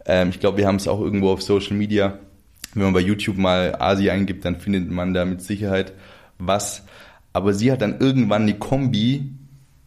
Ähm, 0.06 0.30
ich 0.30 0.40
glaube, 0.40 0.58
wir 0.58 0.68
haben 0.68 0.78
es 0.78 0.88
auch 0.88 1.02
irgendwo 1.02 1.30
auf 1.30 1.44
Social 1.44 1.78
Media 1.78 2.18
wenn 2.74 2.84
man 2.84 2.94
bei 2.94 3.00
YouTube 3.00 3.38
mal 3.38 3.76
Asi 3.80 4.10
eingibt, 4.10 4.46
dann 4.46 4.60
findet 4.60 4.90
man 4.90 5.14
da 5.14 5.26
mit 5.26 5.42
Sicherheit 5.42 5.94
was. 6.38 6.84
Aber 7.34 7.54
sie 7.54 7.72
hat 7.72 7.82
dann 7.82 8.00
irgendwann 8.00 8.44
eine 8.44 8.58
Kombi 8.58 9.34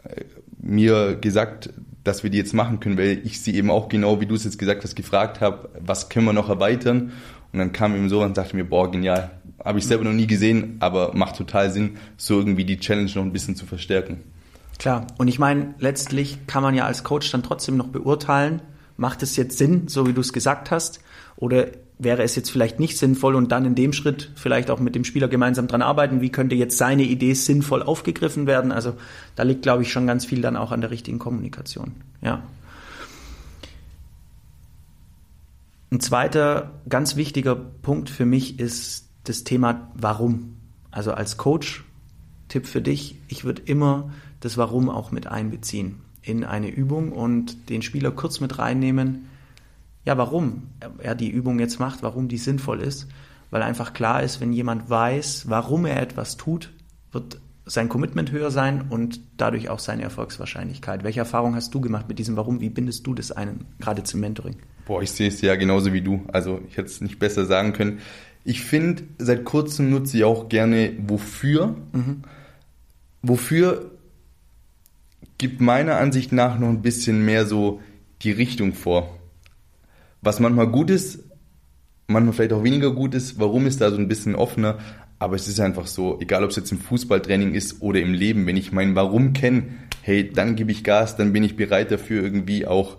äh, 0.04 0.24
mir 0.58 1.16
gesagt, 1.16 1.70
dass 2.04 2.22
wir 2.22 2.30
die 2.30 2.38
jetzt 2.38 2.54
machen 2.54 2.80
können, 2.80 2.96
weil 2.96 3.20
ich 3.24 3.42
sie 3.42 3.54
eben 3.54 3.70
auch 3.70 3.88
genau, 3.88 4.20
wie 4.20 4.26
du 4.26 4.34
es 4.34 4.44
jetzt 4.44 4.58
gesagt 4.58 4.84
hast, 4.84 4.94
gefragt 4.94 5.40
habe, 5.40 5.68
was 5.78 6.08
können 6.08 6.26
wir 6.26 6.32
noch 6.32 6.48
erweitern? 6.48 7.12
Und 7.52 7.58
dann 7.58 7.72
kam 7.72 7.94
eben 7.94 8.08
so 8.08 8.22
und 8.22 8.36
dachte 8.36 8.56
mir, 8.56 8.64
boah, 8.64 8.90
genial. 8.90 9.30
Habe 9.62 9.78
ich 9.78 9.86
selber 9.86 10.04
noch 10.04 10.12
nie 10.12 10.26
gesehen, 10.26 10.76
aber 10.80 11.14
macht 11.14 11.36
total 11.36 11.70
Sinn, 11.70 11.98
so 12.16 12.38
irgendwie 12.38 12.64
die 12.64 12.78
Challenge 12.78 13.10
noch 13.14 13.22
ein 13.22 13.32
bisschen 13.32 13.56
zu 13.56 13.66
verstärken. 13.66 14.22
Klar, 14.78 15.06
und 15.18 15.28
ich 15.28 15.38
meine, 15.38 15.74
letztlich 15.78 16.46
kann 16.46 16.62
man 16.62 16.74
ja 16.74 16.86
als 16.86 17.04
Coach 17.04 17.30
dann 17.30 17.42
trotzdem 17.42 17.76
noch 17.76 17.88
beurteilen, 17.88 18.62
macht 18.96 19.22
es 19.22 19.36
jetzt 19.36 19.58
Sinn, 19.58 19.88
so 19.88 20.06
wie 20.06 20.14
du 20.14 20.22
es 20.22 20.32
gesagt 20.32 20.70
hast, 20.70 21.00
oder 21.36 21.66
wäre 22.02 22.22
es 22.22 22.34
jetzt 22.34 22.50
vielleicht 22.50 22.80
nicht 22.80 22.98
sinnvoll 22.98 23.34
und 23.34 23.52
dann 23.52 23.64
in 23.64 23.74
dem 23.74 23.92
Schritt 23.92 24.30
vielleicht 24.34 24.70
auch 24.70 24.80
mit 24.80 24.94
dem 24.94 25.04
Spieler 25.04 25.28
gemeinsam 25.28 25.68
dran 25.68 25.82
arbeiten, 25.82 26.20
wie 26.20 26.30
könnte 26.30 26.54
jetzt 26.54 26.78
seine 26.78 27.02
Idee 27.02 27.34
sinnvoll 27.34 27.82
aufgegriffen 27.82 28.46
werden. 28.46 28.72
Also 28.72 28.94
da 29.36 29.42
liegt, 29.42 29.62
glaube 29.62 29.82
ich, 29.82 29.92
schon 29.92 30.06
ganz 30.06 30.24
viel 30.24 30.40
dann 30.40 30.56
auch 30.56 30.72
an 30.72 30.80
der 30.80 30.90
richtigen 30.90 31.18
Kommunikation. 31.18 31.92
Ja. 32.22 32.42
Ein 35.92 36.00
zweiter 36.00 36.70
ganz 36.88 37.16
wichtiger 37.16 37.54
Punkt 37.54 38.08
für 38.08 38.24
mich 38.24 38.58
ist 38.58 39.08
das 39.24 39.44
Thema 39.44 39.90
Warum. 39.94 40.56
Also 40.90 41.12
als 41.12 41.36
Coach, 41.36 41.84
Tipp 42.48 42.66
für 42.66 42.80
dich, 42.80 43.16
ich 43.28 43.44
würde 43.44 43.62
immer 43.62 44.10
das 44.40 44.56
Warum 44.56 44.88
auch 44.88 45.12
mit 45.12 45.26
einbeziehen 45.26 45.96
in 46.22 46.44
eine 46.44 46.68
Übung 46.68 47.12
und 47.12 47.68
den 47.68 47.82
Spieler 47.82 48.10
kurz 48.10 48.40
mit 48.40 48.58
reinnehmen, 48.58 49.28
ja, 50.04 50.16
warum 50.16 50.68
er 50.98 51.14
die 51.14 51.30
Übung 51.30 51.58
jetzt 51.58 51.78
macht, 51.78 52.02
warum 52.02 52.28
die 52.28 52.38
sinnvoll 52.38 52.80
ist. 52.80 53.08
Weil 53.50 53.62
einfach 53.62 53.92
klar 53.92 54.22
ist, 54.22 54.40
wenn 54.40 54.52
jemand 54.52 54.88
weiß, 54.88 55.48
warum 55.48 55.84
er 55.84 56.00
etwas 56.00 56.36
tut, 56.36 56.72
wird 57.12 57.40
sein 57.66 57.88
Commitment 57.88 58.32
höher 58.32 58.50
sein 58.50 58.86
und 58.88 59.20
dadurch 59.36 59.68
auch 59.68 59.78
seine 59.78 60.02
Erfolgswahrscheinlichkeit. 60.02 61.04
Welche 61.04 61.20
Erfahrung 61.20 61.54
hast 61.54 61.74
du 61.74 61.80
gemacht 61.80 62.08
mit 62.08 62.18
diesem 62.18 62.36
Warum? 62.36 62.60
Wie 62.60 62.70
bindest 62.70 63.06
du 63.06 63.14
das 63.14 63.32
ein, 63.32 63.66
gerade 63.78 64.02
zum 64.02 64.20
Mentoring? 64.20 64.56
Boah, 64.86 65.02
ich 65.02 65.10
sehe 65.10 65.28
es 65.28 65.40
ja 65.40 65.54
genauso 65.56 65.92
wie 65.92 66.00
du. 66.00 66.24
Also 66.32 66.60
ich 66.68 66.76
hätte 66.76 66.88
es 66.88 67.00
nicht 67.00 67.18
besser 67.18 67.44
sagen 67.44 67.72
können. 67.72 68.00
Ich 68.44 68.62
finde, 68.62 69.02
seit 69.18 69.44
kurzem 69.44 69.90
nutze 69.90 70.16
ich 70.16 70.24
auch 70.24 70.48
gerne 70.48 70.92
Wofür. 71.06 71.76
Mhm. 71.92 72.22
Wofür 73.22 73.90
gibt 75.38 75.60
meiner 75.60 75.96
Ansicht 75.96 76.32
nach 76.32 76.58
noch 76.58 76.68
ein 76.68 76.82
bisschen 76.82 77.24
mehr 77.24 77.46
so 77.46 77.80
die 78.22 78.32
Richtung 78.32 78.72
vor 78.74 79.19
was 80.22 80.40
manchmal 80.40 80.68
gut 80.68 80.90
ist, 80.90 81.20
manchmal 82.06 82.34
vielleicht 82.34 82.52
auch 82.52 82.64
weniger 82.64 82.92
gut 82.92 83.14
ist. 83.14 83.38
Warum 83.38 83.66
ist 83.66 83.80
da 83.80 83.90
so 83.90 83.96
ein 83.96 84.08
bisschen 84.08 84.34
offener? 84.34 84.78
Aber 85.18 85.36
es 85.36 85.48
ist 85.48 85.60
einfach 85.60 85.86
so, 85.86 86.18
egal 86.20 86.44
ob 86.44 86.50
es 86.50 86.56
jetzt 86.56 86.72
im 86.72 86.78
Fußballtraining 86.78 87.54
ist 87.54 87.82
oder 87.82 88.00
im 88.00 88.14
Leben, 88.14 88.46
wenn 88.46 88.56
ich 88.56 88.72
mein 88.72 88.94
Warum 88.94 89.34
kenne, 89.34 89.64
hey, 90.02 90.30
dann 90.32 90.56
gebe 90.56 90.72
ich 90.72 90.82
Gas, 90.82 91.16
dann 91.16 91.32
bin 91.32 91.44
ich 91.44 91.56
bereit 91.56 91.90
dafür 91.90 92.22
irgendwie 92.22 92.66
auch 92.66 92.96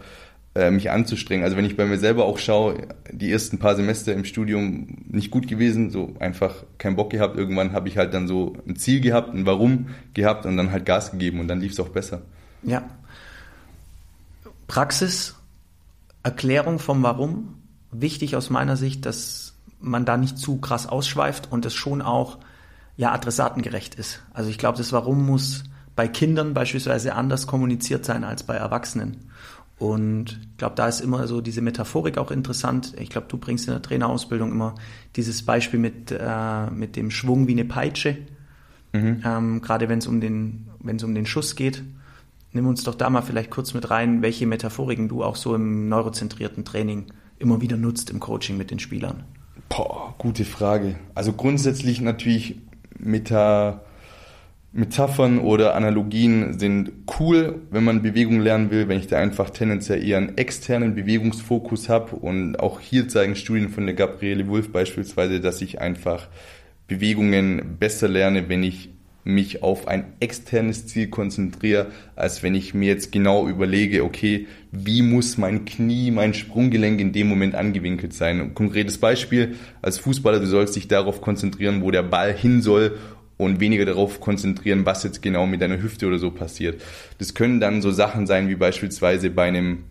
äh, 0.54 0.70
mich 0.70 0.92
anzustrengen. 0.92 1.44
Also 1.44 1.58
wenn 1.58 1.66
ich 1.66 1.78
bei 1.78 1.86
mir 1.86 1.98
selber 1.98 2.26
auch 2.26 2.38
schaue, 2.38 2.88
die 3.12 3.32
ersten 3.32 3.58
paar 3.58 3.76
Semester 3.76 4.14
im 4.14 4.26
Studium 4.26 4.98
nicht 5.08 5.32
gut 5.32 5.48
gewesen, 5.48 5.90
so 5.90 6.14
einfach 6.20 6.64
keinen 6.78 6.96
Bock 6.96 7.10
gehabt. 7.10 7.38
Irgendwann 7.38 7.74
habe 7.74 7.88
ich 7.88 7.98
halt 7.98 8.14
dann 8.14 8.28
so 8.28 8.56
ein 8.68 8.76
Ziel 8.76 9.02
gehabt, 9.02 9.34
ein 9.34 9.46
Warum 9.46 9.88
gehabt 10.14 10.46
und 10.46 10.58
dann 10.58 10.72
halt 10.72 10.86
Gas 10.86 11.12
gegeben 11.12 11.40
und 11.40 11.48
dann 11.48 11.60
lief 11.60 11.72
es 11.72 11.80
auch 11.80 11.90
besser. 11.90 12.22
Ja. 12.64 12.84
Praxis, 14.68 15.36
Erklärung 16.24 16.80
vom 16.80 17.04
Warum. 17.04 17.56
Wichtig 17.92 18.36
aus 18.36 18.50
meiner 18.50 18.78
Sicht, 18.78 19.06
dass 19.06 19.56
man 19.80 20.06
da 20.06 20.18
nicht 20.18 20.38
zu 20.38 20.60
krass 20.60 20.88
ausschweift 20.88 21.52
und 21.52 21.66
es 21.66 21.74
schon 21.74 22.02
auch 22.02 22.38
ja 22.96 23.12
adressatengerecht 23.12 23.96
ist. 23.96 24.22
Also 24.34 24.50
ich 24.50 24.58
glaube, 24.58 24.78
das 24.78 24.94
Warum 24.94 25.26
muss 25.26 25.64
bei 25.96 26.08
Kindern 26.08 26.54
beispielsweise 26.54 27.16
anders 27.16 27.48
kommuniziert 27.48 28.06
sein 28.06 28.24
als 28.24 28.44
bei 28.44 28.56
Erwachsenen. 28.56 29.30
Und 29.78 30.40
ich 30.52 30.58
glaube, 30.58 30.76
da 30.76 30.88
ist 30.88 31.02
immer 31.02 31.28
so 31.28 31.42
diese 31.42 31.62
Metaphorik 31.62 32.20
auch 32.20 32.30
interessant. 32.30 32.94
Ich 33.00 33.10
glaube, 33.10 33.28
du 33.28 33.38
bringst 33.38 33.68
in 33.68 33.74
der 33.74 33.82
Trainerausbildung 33.82 34.52
immer 34.52 34.76
dieses 35.16 35.44
Beispiel 35.44 35.80
mit, 35.80 36.12
äh, 36.12 36.70
mit 36.70 36.96
dem 36.96 37.10
Schwung 37.10 37.48
wie 37.48 37.54
eine 37.54 37.66
Peitsche. 37.66 38.18
Mhm. 38.94 39.24
Ähm, 39.26 39.62
Gerade 39.62 39.90
wenn 39.90 39.98
es 39.98 40.06
um 40.06 40.22
den, 40.22 40.68
wenn 40.80 40.98
es 40.98 41.04
um 41.04 41.16
den 41.16 41.26
Schuss 41.26 41.56
geht. 41.56 41.82
Nimm 42.54 42.68
uns 42.68 42.84
doch 42.84 42.96
da 42.96 43.10
mal 43.10 43.22
vielleicht 43.22 43.50
kurz 43.50 43.74
mit 43.74 43.90
rein, 43.90 44.22
welche 44.22 44.46
Metaphoriken 44.46 45.08
du 45.08 45.24
auch 45.24 45.38
so 45.38 45.56
im 45.56 45.88
neurozentrierten 45.88 46.66
Training 46.66 47.06
immer 47.40 47.62
wieder 47.62 47.78
nutzt 47.78 48.10
im 48.10 48.20
Coaching 48.20 48.58
mit 48.58 48.72
den 48.72 48.80
Spielern. 48.80 49.24
Boah, 49.70 50.16
gute 50.18 50.44
Frage. 50.44 50.96
Also 51.16 51.32
grundsätzlich 51.32 52.02
natürlich 52.02 52.58
Meta, 53.00 53.82
Metaphern 54.74 55.40
oder 55.40 55.76
Analogien 55.76 56.60
sind 56.60 56.92
cool, 57.20 57.62
wenn 57.72 57.86
man 57.86 58.02
Bewegung 58.02 58.42
lernen 58.42 58.70
will, 58.70 58.90
wenn 58.90 59.00
ich 59.00 59.08
da 59.08 59.18
einfach 59.18 59.50
tendenziell 59.50 60.06
eher 60.06 60.18
einen 60.18 60.38
externen 60.38 60.94
Bewegungsfokus 60.94 61.88
habe. 61.88 62.18
Und 62.18 62.60
auch 62.60 62.82
hier 62.82 63.08
zeigen 63.08 63.38
Studien 63.38 63.70
von 63.70 63.86
der 63.86 63.96
Gabriele 63.96 64.48
Wulff 64.50 64.72
beispielsweise, 64.74 65.40
dass 65.40 65.62
ich 65.62 65.80
einfach 65.80 66.28
Bewegungen 66.88 67.78
besser 67.80 68.10
lerne, 68.10 68.50
wenn 68.50 68.64
ich 68.64 68.90
mich 69.24 69.62
auf 69.64 69.88
ein 69.88 70.14
externes 70.20 70.88
Ziel 70.88 71.08
konzentriere, 71.08 71.92
als 72.16 72.44
wenn 72.44 72.56
ich 72.56 72.74
mir 72.74 72.88
jetzt 72.88 73.12
genau 73.12 73.48
überlege, 73.48 74.04
okay, 74.04 74.48
wie 74.72 75.02
muss 75.02 75.38
mein 75.38 75.66
Knie, 75.66 76.12
mein 76.12 76.34
Sprunggelenk 76.34 77.00
in 77.00 77.14
dem 77.14 77.28
Moment 77.28 77.56
angewinkelt 77.56 78.14
sein. 78.14 78.42
Ein 78.42 78.54
konkretes 78.54 78.98
Beispiel, 78.98 79.56
als 79.82 80.00
Fußballer, 80.00 80.40
du 80.40 80.48
sollst 80.48 80.76
dich 80.76 80.88
darauf 80.88 81.22
konzentrieren, 81.22 81.82
wo 81.82 81.92
der 81.92 82.04
Ball 82.04 82.34
hin 82.34 82.62
soll 82.62 82.98
und 83.38 83.60
weniger 83.60 83.86
darauf 83.86 84.20
konzentrieren, 84.20 84.86
was 84.86 85.04
jetzt 85.04 85.22
genau 85.22 85.46
mit 85.48 85.62
deiner 85.62 85.82
Hüfte 85.82 86.08
oder 86.08 86.20
so 86.20 86.32
passiert. 86.32 86.82
Das 87.18 87.34
können 87.34 87.60
dann 87.60 87.82
so 87.82 87.92
Sachen 87.92 88.28
sein, 88.28 88.50
wie 88.50 88.56
beispielsweise 88.56 89.30
bei 89.30 89.46
einem 89.46 89.84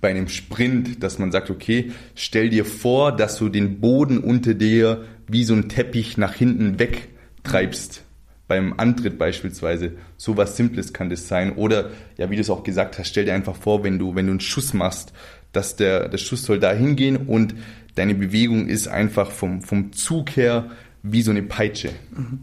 bei 0.00 0.10
einem 0.10 0.28
Sprint, 0.28 1.02
dass 1.02 1.18
man 1.18 1.32
sagt, 1.32 1.50
okay, 1.50 1.90
stell 2.14 2.50
dir 2.50 2.64
vor, 2.64 3.10
dass 3.10 3.36
du 3.38 3.48
den 3.48 3.80
Boden 3.80 4.18
unter 4.18 4.54
dir 4.54 5.06
wie 5.26 5.42
so 5.42 5.54
ein 5.54 5.68
Teppich 5.68 6.16
nach 6.18 6.34
hinten 6.34 6.78
wegtreibst 6.78 8.04
beim 8.48 8.74
Antritt 8.78 9.18
beispielsweise. 9.18 9.92
So 10.16 10.36
was 10.36 10.56
Simples 10.56 10.92
kann 10.92 11.10
das 11.10 11.28
sein. 11.28 11.54
Oder, 11.54 11.90
ja, 12.16 12.30
wie 12.30 12.34
du 12.34 12.40
es 12.40 12.50
auch 12.50 12.64
gesagt 12.64 12.98
hast, 12.98 13.08
stell 13.08 13.26
dir 13.26 13.34
einfach 13.34 13.54
vor, 13.54 13.84
wenn 13.84 13.98
du, 13.98 14.14
wenn 14.14 14.26
du 14.26 14.32
einen 14.32 14.40
Schuss 14.40 14.74
machst, 14.74 15.12
dass 15.52 15.76
der, 15.76 16.08
der 16.08 16.18
Schuss 16.18 16.42
soll 16.42 16.58
da 16.58 16.72
hingehen 16.72 17.16
und 17.16 17.54
deine 17.94 18.14
Bewegung 18.14 18.66
ist 18.66 18.88
einfach 18.88 19.30
vom, 19.30 19.62
vom 19.62 19.92
Zug 19.92 20.30
her 20.30 20.70
wie 21.02 21.22
so 21.22 21.30
eine 21.30 21.42
Peitsche. 21.42 21.90
Mhm. 22.10 22.40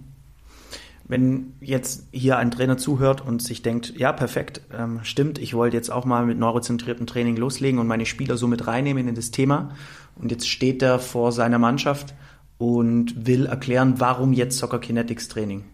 Wenn 1.08 1.54
jetzt 1.62 2.08
hier 2.12 2.38
ein 2.38 2.50
Trainer 2.50 2.78
zuhört 2.78 3.22
und 3.22 3.40
sich 3.44 3.62
denkt, 3.62 3.94
ja, 3.96 4.12
perfekt, 4.12 4.62
ähm, 4.76 5.02
stimmt, 5.04 5.38
ich 5.38 5.54
wollte 5.54 5.78
jetzt 5.78 5.92
auch 5.92 6.04
mal 6.04 6.26
mit 6.26 6.40
neurozentriertem 6.40 7.06
Training 7.06 7.36
loslegen 7.36 7.80
und 7.80 7.86
meine 7.86 8.08
Spieler 8.08 8.38
so 8.38 8.48
mit 8.48 8.66
reinnehmen 8.66 9.08
in 9.08 9.14
das 9.14 9.30
Thema. 9.30 9.76
Und 10.16 10.32
jetzt 10.32 10.50
steht 10.50 10.82
er 10.82 10.98
vor 10.98 11.32
seiner 11.32 11.60
Mannschaft 11.60 12.16
und 12.58 13.28
will 13.28 13.46
erklären, 13.46 13.96
warum 14.00 14.34
jetzt 14.34 14.58
Soccer 14.58 14.80
Kinetics 14.80 15.28
Training. 15.28 15.66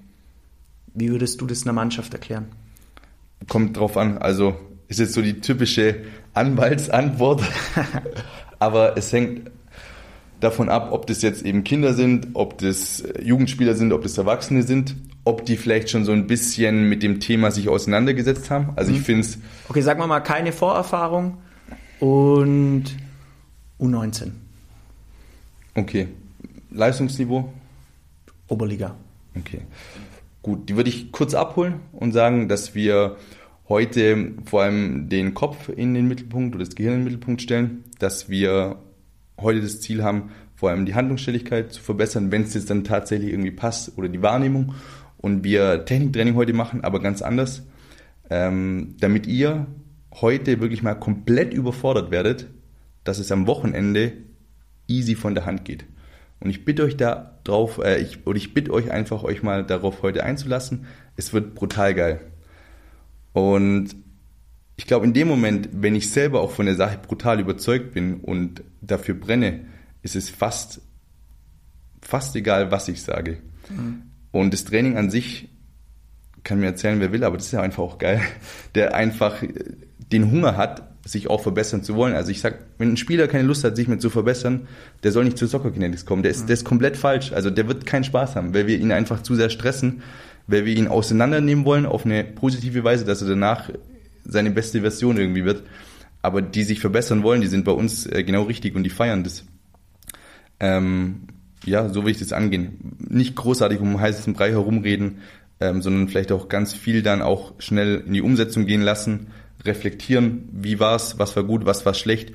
Wie 0.94 1.10
würdest 1.10 1.40
du 1.42 1.48
das 1.48 1.64
einer 1.64 1.74
Mannschaft 1.74 2.14
erklären? 2.14 2.48
Kommt 3.48 3.78
drauf 3.78 3.98
an. 3.98 4.18
Also 4.18 4.56
ist 4.88 5.00
jetzt 5.00 5.14
so 5.14 5.22
die 5.22 5.40
typische 5.40 6.04
Anwaltsantwort. 6.34 7.42
Aber 8.60 8.98
es 8.98 9.12
hängt 9.14 9.50
davon 10.42 10.70
ab, 10.70 10.90
ob 10.92 11.08
das 11.08 11.22
jetzt 11.22 11.44
eben 11.44 11.64
Kinder 11.64 11.94
sind, 11.94 12.30
ob 12.34 12.58
das 12.58 13.04
Jugendspieler 13.22 13.76
sind, 13.76 13.94
ob 13.94 14.04
das 14.04 14.18
Erwachsene 14.18 14.64
sind, 14.64 14.96
ob 15.24 15.46
die 15.46 15.56
vielleicht 15.56 15.90
schon 15.90 16.04
so 16.04 16.12
ein 16.12 16.28
bisschen 16.28 16.90
mit 16.90 17.04
dem 17.04 17.20
Thema 17.20 17.52
sich 17.52 17.70
auseinandergesetzt 17.70 18.50
haben. 18.50 18.74
Also 18.76 18.92
mhm. 18.92 18.98
ich 18.98 19.04
finde 19.04 19.22
es. 19.22 19.38
Okay, 19.70 19.82
sagen 19.82 20.00
wir 20.00 20.08
mal 20.08 20.20
keine 20.20 20.52
Vorerfahrung 20.52 21.38
und 22.00 22.86
U19. 23.80 24.32
Okay. 25.76 26.08
Leistungsniveau? 26.72 27.52
Oberliga. 28.48 28.96
Okay. 29.38 29.62
Gut, 30.42 30.70
die 30.70 30.76
würde 30.76 30.90
ich 30.90 31.12
kurz 31.12 31.34
abholen 31.34 31.82
und 31.92 32.14
sagen, 32.14 32.48
dass 32.48 32.74
wir 32.74 33.18
heute 33.70 34.34
vor 34.46 34.64
allem 34.64 35.08
den 35.08 35.34
Kopf 35.34 35.70
in 35.70 35.94
den 35.94 36.08
Mittelpunkt 36.08 36.56
oder 36.56 36.66
das 36.66 36.76
Gehirn 36.76 36.96
in 36.96 37.00
den 37.02 37.06
Mittelpunkt 37.06 37.42
stellen, 37.42 37.84
dass 38.00 38.28
wir 38.28 38.78
heute 39.40 39.62
das 39.62 39.82
Ziel 39.82 40.04
haben, 40.04 40.32
vor 40.56 40.72
allem 40.72 40.86
die 40.86 40.96
Handlungsständigkeit 40.96 41.72
zu 41.72 41.82
verbessern, 41.82 42.32
wenn 42.32 42.44
es 42.44 42.54
jetzt 42.54 42.70
dann 42.70 42.84
tatsächlich 42.84 43.32
irgendwie 43.32 43.52
passt 43.52 43.98
oder 43.98 44.10
die 44.10 44.22
Wahrnehmung 44.22 44.74
und 45.18 45.44
wir 45.44 45.86
Techniktraining 45.86 46.36
heute 46.36 46.54
machen, 46.54 46.84
aber 46.84 47.00
ganz 47.00 47.22
anders, 47.22 47.64
ähm, 48.30 48.96
damit 49.00 49.28
ihr 49.28 49.68
heute 50.14 50.60
wirklich 50.60 50.84
mal 50.84 50.96
komplett 50.96 51.54
überfordert 51.54 52.12
werdet, 52.12 52.48
dass 53.04 53.20
es 53.20 53.32
am 53.32 53.48
Wochenende 53.48 54.14
easy 54.88 55.16
von 55.16 55.36
der 55.36 55.46
Hand 55.46 55.66
geht. 55.66 55.86
Und 56.42 56.50
ich 56.50 56.66
bitte 56.66 56.84
euch 56.84 56.98
da 56.98 57.40
drauf, 57.44 57.78
äh, 57.78 58.02
ich, 58.02 58.26
oder 58.26 58.38
ich 58.38 58.54
bitte 58.54 58.74
euch 58.74 58.92
einfach, 58.92 59.24
euch 59.24 59.44
mal 59.44 59.64
darauf 59.64 60.02
heute 60.02 60.24
einzulassen. 60.24 60.86
Es 61.16 61.34
wird 61.34 61.56
brutal 61.56 61.94
geil. 61.94 62.20
Und 63.32 63.96
ich 64.76 64.88
glaube, 64.88 65.06
in 65.06 65.14
dem 65.14 65.28
Moment, 65.28 65.70
wenn 65.72 65.96
ich 65.96 66.10
selber 66.10 66.42
auch 66.42 66.52
von 66.52 66.66
der 66.66 66.76
Sache 66.76 66.98
brutal 66.98 67.40
überzeugt 67.40 67.94
bin 67.94 68.22
und 68.22 68.64
dafür 68.82 69.14
brenne, 69.14 69.68
ist 70.02 70.16
es 70.16 70.30
fast, 70.32 70.82
fast 72.02 72.36
egal, 72.36 72.72
was 72.72 72.88
ich 72.88 73.04
sage. 73.04 73.38
Mhm. 73.70 74.02
Und 74.32 74.54
das 74.54 74.66
Training 74.66 74.98
an 74.98 75.12
sich 75.12 75.50
kann 76.44 76.60
mir 76.60 76.66
erzählen, 76.66 77.00
wer 77.00 77.12
will, 77.12 77.24
aber 77.24 77.38
das 77.38 77.46
ist 77.46 77.52
ja 77.52 77.62
einfach 77.62 77.84
auch 77.84 78.00
geil, 78.00 78.22
der 78.76 78.96
einfach 78.96 79.44
den 80.12 80.32
Hunger 80.32 80.58
hat, 80.58 80.91
sich 81.06 81.30
auch 81.30 81.42
verbessern 81.42 81.84
zu 81.84 81.96
wollen. 81.96 82.14
Also 82.14 82.32
ich 82.32 82.42
sag, 82.42 82.60
wenn 82.78 82.94
ein 82.94 82.98
Spieler 82.98 83.28
keine 83.28 83.44
Lust 83.44 83.64
hat, 83.64 83.76
sich 83.76 83.88
mit 83.88 84.02
zu 84.02 84.10
verbessern, 84.10 84.68
der 85.04 85.12
soll 85.12 85.26
nicht 85.26 85.38
zu 85.38 85.48
Soccer 85.48 85.72
Kinetics 85.72 86.06
kommen. 86.06 86.22
Der 86.24 86.32
ist, 86.32 86.48
der 86.48 86.54
ist 86.54 86.64
komplett 86.64 86.96
falsch. 86.96 87.32
Also 87.34 87.50
der 87.50 87.68
wird 87.68 87.86
keinen 87.86 88.04
Spaß 88.04 88.36
haben, 88.36 88.54
weil 88.54 88.68
wir 88.68 88.78
ihn 88.78 88.92
einfach 88.92 89.24
zu 89.24 89.36
sehr 89.36 89.50
stressen, 89.50 90.04
weil 90.48 90.66
wir 90.66 90.76
ihn 90.76 90.88
auseinandernehmen 90.88 91.66
wollen 91.66 91.86
auf 91.86 92.06
eine 92.06 92.24
positive 92.24 92.84
Weise, 92.84 93.06
dass 93.06 93.22
er 93.22 93.30
danach 93.30 93.70
seine 94.26 94.52
beste 94.52 94.82
Version 94.82 95.18
irgendwie 95.18 95.46
wird. 95.46 95.64
Aber 96.22 96.42
die 96.42 96.64
sich 96.64 96.80
verbessern 96.80 97.24
wollen, 97.24 97.42
die 97.42 97.48
sind 97.48 97.66
bei 97.66 97.72
uns 97.72 98.06
äh, 98.06 98.24
genau 98.24 98.44
richtig 98.44 98.76
und 98.76 98.84
die 98.84 98.92
feiern 98.92 99.24
das. 99.24 99.44
Ähm, 100.60 101.28
ja, 101.66 101.90
so 101.90 102.04
will 102.04 102.12
ich 102.12 102.20
das 102.20 102.32
angehen. 102.32 102.96
Nicht 103.00 103.36
großartig 103.36 103.80
um 103.80 104.00
heißen 104.00 104.34
Brei 104.34 104.52
herumreden, 104.52 105.20
ähm, 105.60 105.82
sondern 105.82 106.10
vielleicht 106.10 106.32
auch 106.32 106.48
ganz 106.48 106.74
viel 106.74 107.02
dann 107.02 107.24
auch 107.24 107.54
schnell 107.58 108.04
in 108.06 108.14
die 108.14 108.22
Umsetzung 108.22 108.68
gehen 108.68 108.82
lassen 108.82 109.28
reflektieren, 109.66 110.50
wie 110.52 110.80
war's, 110.80 111.20
was 111.20 111.36
war 111.36 111.44
gut, 111.44 111.66
was 111.66 111.86
war 111.86 111.94
schlecht, 111.94 112.34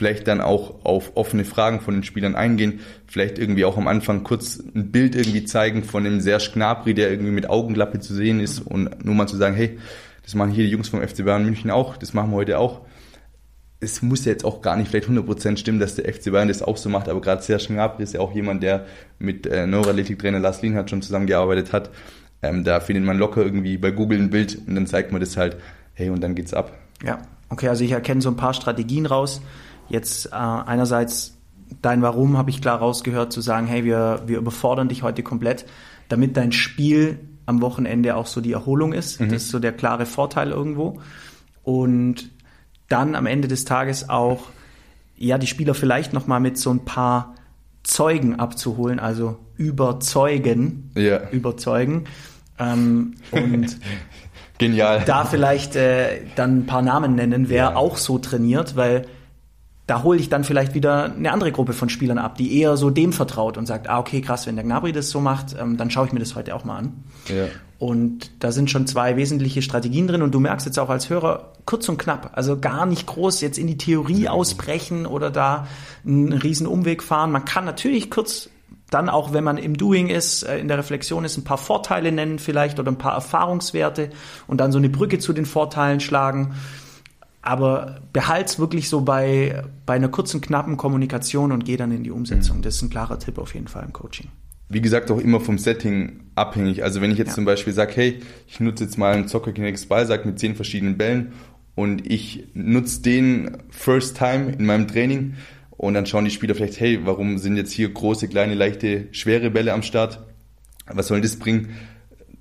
vielleicht 0.00 0.28
dann 0.28 0.40
auch 0.40 0.84
auf 0.84 1.12
offene 1.16 1.44
Fragen 1.44 1.80
von 1.80 1.92
den 1.92 2.04
Spielern 2.04 2.34
eingehen, 2.34 2.80
vielleicht 3.06 3.38
irgendwie 3.38 3.66
auch 3.66 3.76
am 3.76 3.86
Anfang 3.86 4.24
kurz 4.24 4.58
ein 4.58 4.90
Bild 4.90 5.14
irgendwie 5.14 5.44
zeigen 5.44 5.84
von 5.84 6.04
dem 6.04 6.22
Serge 6.22 6.52
Gnabry, 6.54 6.94
der 6.94 7.10
irgendwie 7.10 7.32
mit 7.32 7.50
Augenklappe 7.50 8.00
zu 8.00 8.14
sehen 8.14 8.40
ist 8.40 8.60
und 8.60 9.04
nur 9.04 9.14
mal 9.14 9.26
zu 9.26 9.36
sagen, 9.36 9.54
hey, 9.54 9.78
das 10.22 10.34
machen 10.34 10.52
hier 10.52 10.64
die 10.64 10.70
Jungs 10.70 10.88
vom 10.88 11.06
FC 11.06 11.24
Bayern 11.24 11.44
München 11.44 11.70
auch, 11.70 11.98
das 11.98 12.14
machen 12.14 12.30
wir 12.30 12.36
heute 12.36 12.58
auch. 12.58 12.80
Es 13.82 14.00
muss 14.00 14.24
jetzt 14.24 14.44
auch 14.44 14.62
gar 14.62 14.76
nicht 14.76 14.88
vielleicht 14.88 15.08
100% 15.08 15.58
stimmen, 15.58 15.80
dass 15.80 15.96
der 15.96 16.10
FC 16.10 16.32
Bayern 16.32 16.48
das 16.48 16.62
auch 16.62 16.78
so 16.78 16.88
macht, 16.88 17.10
aber 17.10 17.20
gerade 17.20 17.42
Serge 17.42 17.66
Gnabry 17.68 18.02
ist 18.02 18.14
ja 18.14 18.20
auch 18.20 18.34
jemand, 18.34 18.62
der 18.62 18.86
mit 19.18 19.46
äh, 19.46 19.66
Neuroathletiktrainer 19.66 20.38
Lars 20.38 20.62
Lienhardt 20.62 20.88
schon 20.88 21.02
zusammengearbeitet 21.02 21.74
hat. 21.74 21.90
Ähm, 22.42 22.64
da 22.64 22.80
findet 22.80 23.04
man 23.04 23.18
locker 23.18 23.42
irgendwie 23.42 23.76
bei 23.76 23.90
Google 23.90 24.18
ein 24.18 24.30
Bild 24.30 24.58
und 24.66 24.76
dann 24.76 24.86
zeigt 24.86 25.12
man 25.12 25.20
das 25.20 25.36
halt 25.36 25.58
hey, 26.00 26.10
und 26.10 26.20
dann 26.20 26.34
geht's 26.34 26.54
ab. 26.54 26.72
Ja, 27.04 27.18
okay, 27.48 27.68
also 27.68 27.84
ich 27.84 27.92
erkenne 27.92 28.20
so 28.20 28.30
ein 28.30 28.36
paar 28.36 28.54
Strategien 28.54 29.06
raus. 29.06 29.40
Jetzt 29.88 30.26
äh, 30.26 30.30
einerseits 30.34 31.36
dein 31.82 32.02
Warum 32.02 32.36
habe 32.36 32.50
ich 32.50 32.60
klar 32.60 32.78
rausgehört, 32.78 33.32
zu 33.32 33.40
sagen, 33.40 33.66
hey, 33.66 33.84
wir, 33.84 34.22
wir 34.26 34.38
überfordern 34.38 34.88
dich 34.88 35.02
heute 35.02 35.22
komplett, 35.22 35.66
damit 36.08 36.36
dein 36.36 36.52
Spiel 36.52 37.20
am 37.46 37.62
Wochenende 37.62 38.16
auch 38.16 38.26
so 38.26 38.40
die 38.40 38.52
Erholung 38.52 38.92
ist. 38.92 39.20
Mhm. 39.20 39.30
Das 39.30 39.44
ist 39.44 39.50
so 39.50 39.58
der 39.58 39.72
klare 39.72 40.06
Vorteil 40.06 40.50
irgendwo. 40.50 41.00
Und 41.62 42.30
dann 42.88 43.14
am 43.14 43.26
Ende 43.26 43.48
des 43.48 43.64
Tages 43.64 44.08
auch, 44.08 44.48
ja, 45.16 45.38
die 45.38 45.46
Spieler 45.46 45.74
vielleicht 45.74 46.12
nochmal 46.12 46.40
mit 46.40 46.58
so 46.58 46.70
ein 46.70 46.84
paar 46.84 47.34
Zeugen 47.82 48.38
abzuholen, 48.38 48.98
also 48.98 49.38
überzeugen, 49.56 50.90
ja. 50.94 51.28
überzeugen. 51.30 52.04
Ähm, 52.58 53.14
und 53.30 53.78
Genial. 54.60 55.02
Da 55.06 55.24
vielleicht 55.24 55.74
äh, 55.74 56.20
dann 56.36 56.58
ein 56.58 56.66
paar 56.66 56.82
Namen 56.82 57.14
nennen, 57.14 57.48
wer 57.48 57.64
ja. 57.64 57.76
auch 57.76 57.96
so 57.96 58.18
trainiert, 58.18 58.76
weil 58.76 59.06
da 59.86 60.02
hole 60.02 60.20
ich 60.20 60.28
dann 60.28 60.44
vielleicht 60.44 60.74
wieder 60.74 61.04
eine 61.04 61.32
andere 61.32 61.50
Gruppe 61.50 61.72
von 61.72 61.88
Spielern 61.88 62.18
ab, 62.18 62.36
die 62.36 62.60
eher 62.60 62.76
so 62.76 62.90
dem 62.90 63.14
vertraut 63.14 63.56
und 63.56 63.64
sagt, 63.64 63.88
ah, 63.88 63.98
okay, 63.98 64.20
krass, 64.20 64.46
wenn 64.46 64.56
der 64.56 64.64
Gnabry 64.64 64.92
das 64.92 65.08
so 65.08 65.20
macht, 65.20 65.56
ähm, 65.58 65.78
dann 65.78 65.90
schaue 65.90 66.06
ich 66.06 66.12
mir 66.12 66.20
das 66.20 66.36
heute 66.36 66.54
auch 66.54 66.64
mal 66.64 66.76
an. 66.76 67.04
Ja. 67.28 67.46
Und 67.78 68.30
da 68.44 68.52
sind 68.52 68.70
schon 68.70 68.86
zwei 68.86 69.16
wesentliche 69.16 69.62
Strategien 69.62 70.06
drin 70.06 70.20
und 70.20 70.34
du 70.34 70.40
merkst 70.40 70.66
jetzt 70.66 70.78
auch 70.78 70.90
als 70.90 71.08
Hörer 71.08 71.54
kurz 71.64 71.88
und 71.88 71.96
knapp, 71.96 72.32
also 72.34 72.60
gar 72.60 72.84
nicht 72.84 73.06
groß 73.06 73.40
jetzt 73.40 73.58
in 73.58 73.66
die 73.66 73.78
Theorie 73.78 74.28
ausbrechen 74.28 75.06
oder 75.06 75.30
da 75.30 75.66
einen 76.06 76.34
riesen 76.34 76.66
Umweg 76.66 77.02
fahren. 77.02 77.32
Man 77.32 77.46
kann 77.46 77.64
natürlich 77.64 78.10
kurz 78.10 78.50
dann 78.90 79.08
auch, 79.08 79.32
wenn 79.32 79.44
man 79.44 79.56
im 79.56 79.76
Doing 79.76 80.08
ist, 80.08 80.42
äh, 80.42 80.58
in 80.58 80.68
der 80.68 80.78
Reflexion 80.78 81.24
ist, 81.24 81.36
ein 81.36 81.44
paar 81.44 81.58
Vorteile 81.58 82.12
nennen 82.12 82.38
vielleicht 82.38 82.78
oder 82.78 82.90
ein 82.90 82.98
paar 82.98 83.14
Erfahrungswerte 83.14 84.10
und 84.46 84.58
dann 84.58 84.72
so 84.72 84.78
eine 84.78 84.88
Brücke 84.88 85.18
zu 85.18 85.32
den 85.32 85.46
Vorteilen 85.46 86.00
schlagen 86.00 86.54
aber 87.42 88.00
behalt's 88.12 88.58
wirklich 88.58 88.88
so 88.88 89.00
bei, 89.00 89.64
bei 89.86 89.94
einer 89.94 90.08
kurzen, 90.08 90.40
knappen 90.40 90.76
Kommunikation 90.76 91.52
und 91.52 91.64
geh 91.64 91.76
dann 91.76 91.90
in 91.92 92.04
die 92.04 92.10
Umsetzung. 92.10 92.62
Das 92.62 92.76
ist 92.76 92.82
ein 92.82 92.90
klarer 92.90 93.18
Tipp 93.18 93.38
auf 93.38 93.54
jeden 93.54 93.68
Fall 93.68 93.84
im 93.84 93.92
Coaching. 93.92 94.28
Wie 94.68 94.80
gesagt, 94.80 95.10
auch 95.10 95.18
immer 95.18 95.40
vom 95.40 95.58
Setting 95.58 96.20
abhängig. 96.34 96.84
Also 96.84 97.00
wenn 97.00 97.10
ich 97.10 97.18
jetzt 97.18 97.30
ja. 97.30 97.34
zum 97.34 97.44
Beispiel 97.44 97.72
sage, 97.72 97.92
hey, 97.96 98.20
ich 98.46 98.60
nutze 98.60 98.84
jetzt 98.84 98.98
mal 98.98 99.14
einen 99.14 99.26
Zocker 99.26 99.52
Kinetics 99.52 99.86
Ballsack 99.86 100.26
mit 100.26 100.38
zehn 100.38 100.54
verschiedenen 100.54 100.96
Bällen 100.96 101.32
und 101.74 102.06
ich 102.06 102.46
nutze 102.54 103.02
den 103.02 103.56
First 103.70 104.18
Time 104.18 104.52
in 104.52 104.66
meinem 104.66 104.86
Training 104.86 105.34
und 105.80 105.94
dann 105.94 106.06
schauen 106.06 106.24
die 106.24 106.30
Spieler 106.30 106.54
vielleicht, 106.54 106.78
hey, 106.80 107.00
warum 107.04 107.38
sind 107.38 107.56
jetzt 107.56 107.72
hier 107.72 107.88
große, 107.90 108.28
kleine, 108.28 108.54
leichte, 108.54 109.08
schwere 109.12 109.50
Bälle 109.50 109.72
am 109.72 109.82
Start? 109.82 110.20
Was 110.86 111.08
soll 111.08 111.20
das 111.20 111.36
bringen? 111.36 111.74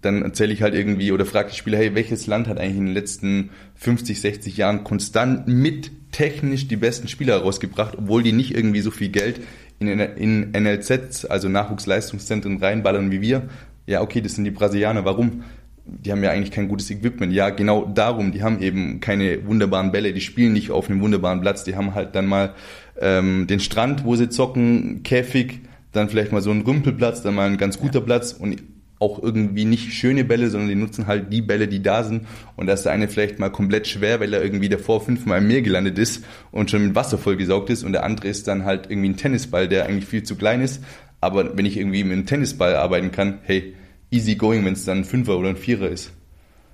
dann 0.02 0.22
erzähle 0.22 0.54
ich 0.54 0.62
halt 0.62 0.74
irgendwie 0.74 1.12
oder 1.12 1.26
frage 1.26 1.50
die 1.50 1.58
Spieler, 1.58 1.78
hey, 1.78 1.94
welches 1.94 2.28
Land 2.28 2.48
hat 2.48 2.58
eigentlich 2.58 2.78
in 2.78 2.86
den 2.86 2.94
letzten 2.94 3.50
50, 3.76 4.22
60 4.22 4.58
Jahren 4.58 4.84
konstant 4.84 5.48
mit 5.48 5.92
technisch 6.12 6.68
die 6.68 6.78
besten 6.78 7.08
Spieler 7.08 7.40
herausgebracht, 7.40 7.96
obwohl 7.98 8.24
die 8.24 8.32
nicht 8.32 8.56
irgendwie 8.56 8.82
so 8.82 8.92
viel 8.92 9.10
Geld 9.10 9.42
in, 9.80 9.88
in 9.88 10.52
NLZs, 10.52 11.26
also 11.26 11.50
Nachwuchsleistungszentren 11.50 12.58
reinballern 12.58 13.12
wie 13.12 13.22
wir. 13.22 13.50
Ja, 13.88 14.02
okay, 14.02 14.22
das 14.22 14.36
sind 14.36 14.46
die 14.46 14.52
Brasilianer. 14.52 15.06
Warum? 15.06 15.44
Die 15.86 16.12
haben 16.12 16.24
ja 16.24 16.32
eigentlich 16.32 16.52
kein 16.52 16.68
gutes 16.68 16.90
Equipment. 16.92 17.34
Ja, 17.34 17.50
genau 17.50 17.86
darum. 17.86 18.32
Die 18.32 18.44
haben 18.44 18.62
eben 18.62 19.00
keine 19.00 19.46
wunderbaren 19.48 19.92
Bälle. 19.92 20.14
Die 20.14 20.22
spielen 20.22 20.54
nicht 20.54 20.70
auf 20.70 20.90
einem 20.90 21.02
wunderbaren 21.02 21.42
Platz. 21.42 21.64
Die 21.64 21.76
haben 21.76 21.96
halt 21.96 22.14
dann 22.16 22.28
mal 22.28 22.54
ähm, 23.00 23.48
den 23.48 23.60
Strand, 23.60 24.06
wo 24.06 24.16
sie 24.16 24.30
zocken, 24.30 25.04
Käfig, 25.04 25.62
dann 25.92 26.10
vielleicht 26.10 26.32
mal 26.32 26.42
so 26.42 26.52
einen 26.52 26.62
Rümpelplatz, 26.62 27.22
dann 27.22 27.36
mal 27.36 27.48
ein 27.48 27.58
ganz 27.58 27.80
guter 27.80 28.02
Platz 28.02 28.34
und 28.34 28.62
auch 29.00 29.24
irgendwie 29.24 29.66
nicht 29.66 29.94
schöne 29.94 30.26
Bälle, 30.26 30.50
sondern 30.50 30.70
die 30.70 30.76
nutzen 30.76 31.08
halt 31.08 31.32
die 31.32 31.42
Bälle, 31.42 31.68
die 31.68 31.82
da 31.82 32.04
sind. 32.04 32.28
Und 32.58 32.68
da 32.68 32.74
ist 32.74 32.84
der 32.84 32.92
eine 32.92 33.08
vielleicht 33.08 33.40
mal 33.40 33.50
komplett 33.50 33.88
schwer, 33.88 34.20
weil 34.20 34.34
er 34.34 34.44
irgendwie 34.44 34.68
davor 34.68 35.02
fünfmal 35.02 35.40
im 35.40 35.48
Meer 35.48 35.62
gelandet 35.62 35.98
ist 35.98 36.26
und 36.52 36.70
schon 36.70 36.84
mit 36.84 36.96
Wasser 36.96 37.18
vollgesaugt 37.18 37.70
ist. 37.70 37.84
Und 37.84 37.94
der 37.94 38.04
andere 38.04 38.28
ist 38.28 38.48
dann 38.48 38.66
halt 38.66 38.90
irgendwie 38.90 39.10
ein 39.10 39.18
Tennisball, 39.18 39.70
der 39.70 39.86
eigentlich 39.86 40.06
viel 40.06 40.24
zu 40.24 40.36
klein 40.36 40.62
ist. 40.62 40.84
Aber 41.22 41.58
wenn 41.58 41.66
ich 41.66 41.78
irgendwie 41.78 42.04
mit 42.04 42.14
einem 42.14 42.26
Tennisball 42.26 42.76
arbeiten 42.76 43.12
kann, 43.12 43.40
hey, 43.44 43.74
easy 44.12 44.36
going, 44.36 44.66
wenn 44.66 44.74
es 44.74 44.86
dann 44.86 45.00
ein 45.00 45.06
Fünfer 45.06 45.38
oder 45.38 45.50
ein 45.50 45.58
Vierer 45.58 45.88
ist. 45.88 46.12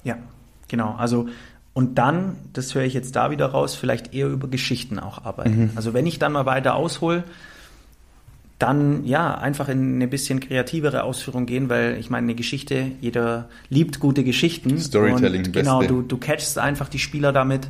Ja, 0.04 0.18
genau. 0.68 0.96
Also 0.96 1.28
und 1.76 1.98
dann, 1.98 2.38
das 2.54 2.74
höre 2.74 2.84
ich 2.84 2.94
jetzt 2.94 3.18
da 3.18 3.32
wieder 3.32 3.48
raus, 3.48 3.76
vielleicht 3.76 4.14
eher 4.14 4.30
über 4.30 4.48
Geschichten 4.48 4.98
auch 4.98 5.26
arbeiten. 5.26 5.64
Mhm. 5.64 5.70
Also 5.76 5.94
wenn 5.94 6.06
ich 6.06 6.18
dann 6.20 6.32
mal 6.32 6.46
weiter 6.46 6.74
aushole, 6.76 7.26
dann 8.60 9.06
ja 9.06 9.38
einfach 9.38 9.68
in 9.68 9.96
eine 9.96 10.08
bisschen 10.08 10.40
kreativere 10.40 11.04
Ausführung 11.04 11.46
gehen, 11.46 11.68
weil 11.68 11.98
ich 12.00 12.10
meine, 12.10 12.28
eine 12.28 12.36
Geschichte, 12.36 12.92
jeder 13.02 13.50
liebt 13.68 14.00
gute 14.00 14.24
Geschichten. 14.24 14.80
Storytelling, 14.80 15.48
und 15.48 15.52
Genau, 15.52 15.84
du, 15.84 16.02
du 16.02 16.16
catchst 16.18 16.58
einfach 16.58 16.88
die 16.88 16.98
Spieler 16.98 17.34
damit. 17.34 17.68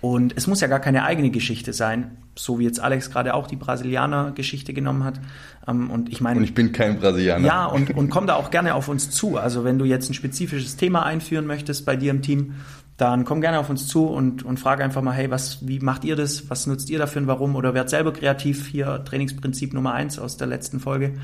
Und 0.00 0.34
es 0.36 0.46
muss 0.46 0.60
ja 0.60 0.68
gar 0.68 0.78
keine 0.78 1.02
eigene 1.02 1.30
Geschichte 1.30 1.72
sein, 1.72 2.12
so 2.36 2.60
wie 2.60 2.64
jetzt 2.64 2.78
Alex 2.78 3.10
gerade 3.10 3.34
auch 3.34 3.48
die 3.48 3.56
Brasilianer-Geschichte 3.56 4.72
genommen 4.72 5.02
hat. 5.02 5.18
Ähm, 5.66 5.90
und 5.90 6.08
ich 6.08 6.20
meine. 6.20 6.38
Und 6.38 6.44
ich 6.44 6.54
bin 6.54 6.70
kein 6.70 7.00
Brasilianer. 7.00 7.44
Ja, 7.44 7.66
und, 7.66 7.90
und 7.96 8.08
komm 8.08 8.28
da 8.28 8.36
auch 8.36 8.52
gerne 8.52 8.76
auf 8.76 8.86
uns 8.86 9.10
zu. 9.10 9.36
Also 9.36 9.64
wenn 9.64 9.80
du 9.80 9.84
jetzt 9.84 10.08
ein 10.08 10.14
spezifisches 10.14 10.76
Thema 10.76 11.04
einführen 11.04 11.46
möchtest 11.46 11.84
bei 11.84 11.96
dir 11.96 12.12
im 12.12 12.22
Team, 12.22 12.54
dann 12.98 13.24
komm 13.24 13.40
gerne 13.40 13.60
auf 13.60 13.70
uns 13.70 13.86
zu 13.86 14.06
und, 14.06 14.42
und 14.42 14.58
frag 14.58 14.80
einfach 14.80 15.02
mal, 15.02 15.12
hey, 15.12 15.30
was, 15.30 15.66
wie 15.66 15.78
macht 15.78 16.04
ihr 16.04 16.16
das? 16.16 16.50
Was 16.50 16.66
nutzt 16.66 16.90
ihr 16.90 16.98
dafür 16.98 17.22
und 17.22 17.28
warum? 17.28 17.54
Oder 17.54 17.72
werd 17.72 17.88
selber 17.88 18.12
kreativ. 18.12 18.66
Hier 18.66 19.04
Trainingsprinzip 19.04 19.72
Nummer 19.72 19.94
eins 19.94 20.18
aus 20.18 20.36
der 20.36 20.48
letzten 20.48 20.80
Folge. 20.80 21.14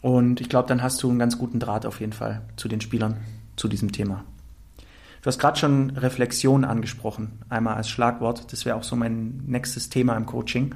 Und 0.00 0.40
ich 0.40 0.48
glaube, 0.48 0.68
dann 0.68 0.80
hast 0.80 1.02
du 1.02 1.10
einen 1.10 1.18
ganz 1.18 1.36
guten 1.36 1.58
Draht 1.58 1.86
auf 1.86 1.98
jeden 1.98 2.12
Fall 2.12 2.42
zu 2.54 2.68
den 2.68 2.80
Spielern, 2.80 3.16
zu 3.56 3.66
diesem 3.66 3.90
Thema. 3.90 4.24
Du 5.20 5.26
hast 5.26 5.40
gerade 5.40 5.58
schon 5.58 5.90
Reflexion 5.90 6.64
angesprochen, 6.64 7.40
einmal 7.48 7.74
als 7.74 7.88
Schlagwort. 7.90 8.52
Das 8.52 8.64
wäre 8.64 8.76
auch 8.76 8.84
so 8.84 8.94
mein 8.94 9.42
nächstes 9.44 9.90
Thema 9.90 10.16
im 10.16 10.24
Coaching. 10.24 10.72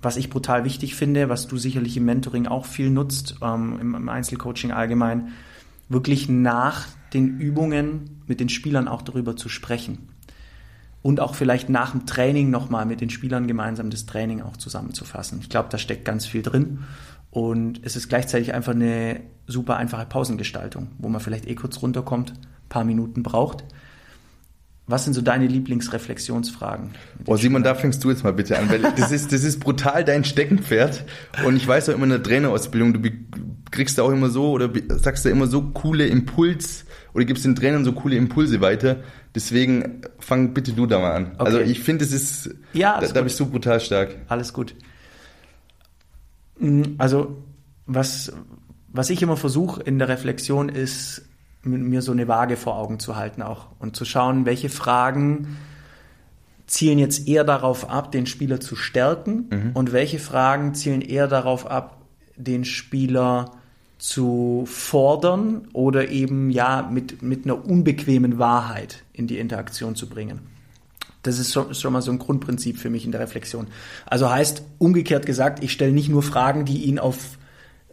Was 0.00 0.16
ich 0.16 0.30
brutal 0.30 0.64
wichtig 0.64 0.94
finde, 0.94 1.28
was 1.28 1.48
du 1.48 1.56
sicherlich 1.56 1.96
im 1.96 2.04
Mentoring 2.04 2.46
auch 2.46 2.66
viel 2.66 2.90
nutzt, 2.90 3.38
ähm, 3.42 3.78
im, 3.80 3.94
im 3.96 4.08
Einzelcoaching 4.08 4.70
allgemein, 4.70 5.32
wirklich 5.88 6.28
nach 6.28 6.86
den 7.12 7.38
Übungen 7.38 8.22
mit 8.26 8.40
den 8.40 8.48
Spielern 8.48 8.88
auch 8.88 9.02
darüber 9.02 9.36
zu 9.36 9.48
sprechen. 9.48 10.08
Und 11.02 11.20
auch 11.20 11.36
vielleicht 11.36 11.68
nach 11.68 11.92
dem 11.92 12.04
Training 12.04 12.50
nochmal 12.50 12.84
mit 12.84 13.00
den 13.00 13.10
Spielern 13.10 13.46
gemeinsam 13.46 13.90
das 13.90 14.06
Training 14.06 14.42
auch 14.42 14.56
zusammenzufassen. 14.56 15.38
Ich 15.40 15.48
glaube, 15.48 15.68
da 15.70 15.78
steckt 15.78 16.04
ganz 16.04 16.26
viel 16.26 16.42
drin. 16.42 16.80
Und 17.30 17.80
es 17.84 17.94
ist 17.94 18.08
gleichzeitig 18.08 18.54
einfach 18.54 18.72
eine 18.72 19.20
super 19.46 19.76
einfache 19.76 20.06
Pausengestaltung, 20.06 20.88
wo 20.98 21.08
man 21.08 21.20
vielleicht 21.20 21.46
eh 21.46 21.54
kurz 21.54 21.80
runterkommt, 21.80 22.32
ein 22.32 22.68
paar 22.68 22.84
Minuten 22.84 23.22
braucht. 23.22 23.62
Was 24.88 25.02
sind 25.02 25.14
so 25.14 25.20
deine 25.20 25.48
Lieblingsreflexionsfragen? 25.48 26.90
Oh, 27.26 27.36
Simon, 27.36 27.64
da 27.64 27.74
fängst 27.74 28.04
du 28.04 28.10
jetzt 28.10 28.22
mal 28.22 28.32
bitte 28.32 28.56
an, 28.56 28.70
weil 28.70 28.82
das 28.96 29.10
ist, 29.10 29.32
das 29.32 29.42
ist 29.42 29.58
brutal 29.58 30.04
dein 30.04 30.24
Steckenpferd. 30.24 31.04
Und 31.44 31.56
ich 31.56 31.66
weiß 31.66 31.88
auch 31.88 31.94
immer 31.94 32.04
in 32.04 32.10
der 32.10 32.22
Trainerausbildung, 32.22 32.92
du 32.92 33.10
kriegst 33.72 33.98
da 33.98 34.02
auch 34.02 34.12
immer 34.12 34.30
so 34.30 34.52
oder 34.52 34.70
sagst 34.88 35.24
da 35.24 35.30
immer 35.30 35.48
so 35.48 35.62
coole 35.62 36.06
Impuls 36.06 36.84
oder 37.14 37.24
gibst 37.24 37.44
den 37.44 37.56
Trainern 37.56 37.84
so 37.84 37.92
coole 37.92 38.14
Impulse 38.16 38.60
weiter. 38.60 39.02
Deswegen 39.34 40.02
fang 40.20 40.54
bitte 40.54 40.72
du 40.72 40.86
da 40.86 41.00
mal 41.00 41.12
an. 41.12 41.32
Okay. 41.32 41.44
Also 41.44 41.60
ich 41.60 41.80
finde, 41.80 42.04
es 42.04 42.12
ist, 42.12 42.54
ja, 42.72 43.00
da, 43.00 43.08
da 43.08 43.22
bist 43.22 43.40
du 43.40 43.46
brutal 43.46 43.80
stark. 43.80 44.14
Alles 44.28 44.52
gut. 44.52 44.76
Mm, 46.60 46.82
also 46.98 47.42
was, 47.86 48.32
was 48.92 49.10
ich 49.10 49.20
immer 49.20 49.36
versuche 49.36 49.82
in 49.82 49.98
der 49.98 50.08
Reflexion 50.08 50.68
ist, 50.68 51.22
mir 51.66 52.02
so 52.02 52.12
eine 52.12 52.28
Waage 52.28 52.56
vor 52.56 52.76
Augen 52.76 52.98
zu 52.98 53.16
halten 53.16 53.42
auch 53.42 53.66
und 53.78 53.96
zu 53.96 54.04
schauen, 54.04 54.46
welche 54.46 54.68
Fragen 54.68 55.56
zielen 56.66 56.98
jetzt 56.98 57.28
eher 57.28 57.44
darauf 57.44 57.90
ab, 57.90 58.12
den 58.12 58.26
Spieler 58.26 58.60
zu 58.60 58.76
stärken 58.76 59.46
mhm. 59.50 59.70
und 59.74 59.92
welche 59.92 60.18
Fragen 60.18 60.74
zielen 60.74 61.00
eher 61.00 61.28
darauf 61.28 61.66
ab, 61.66 62.02
den 62.36 62.64
Spieler 62.64 63.52
zu 63.98 64.64
fordern 64.66 65.68
oder 65.72 66.08
eben 66.10 66.50
ja 66.50 66.88
mit, 66.90 67.22
mit 67.22 67.44
einer 67.44 67.64
unbequemen 67.64 68.38
Wahrheit 68.38 69.04
in 69.12 69.26
die 69.26 69.38
Interaktion 69.38 69.94
zu 69.94 70.08
bringen. 70.08 70.40
Das 71.22 71.38
ist 71.38 71.52
schon, 71.52 71.74
schon 71.74 71.92
mal 71.92 72.02
so 72.02 72.12
ein 72.12 72.18
Grundprinzip 72.18 72.78
für 72.78 72.90
mich 72.90 73.04
in 73.04 73.12
der 73.12 73.20
Reflexion. 73.20 73.68
Also 74.04 74.30
heißt 74.30 74.62
umgekehrt 74.78 75.26
gesagt, 75.26 75.64
ich 75.64 75.72
stelle 75.72 75.92
nicht 75.92 76.08
nur 76.08 76.22
Fragen, 76.22 76.64
die 76.64 76.84
ihn 76.84 76.98
auf 76.98 77.38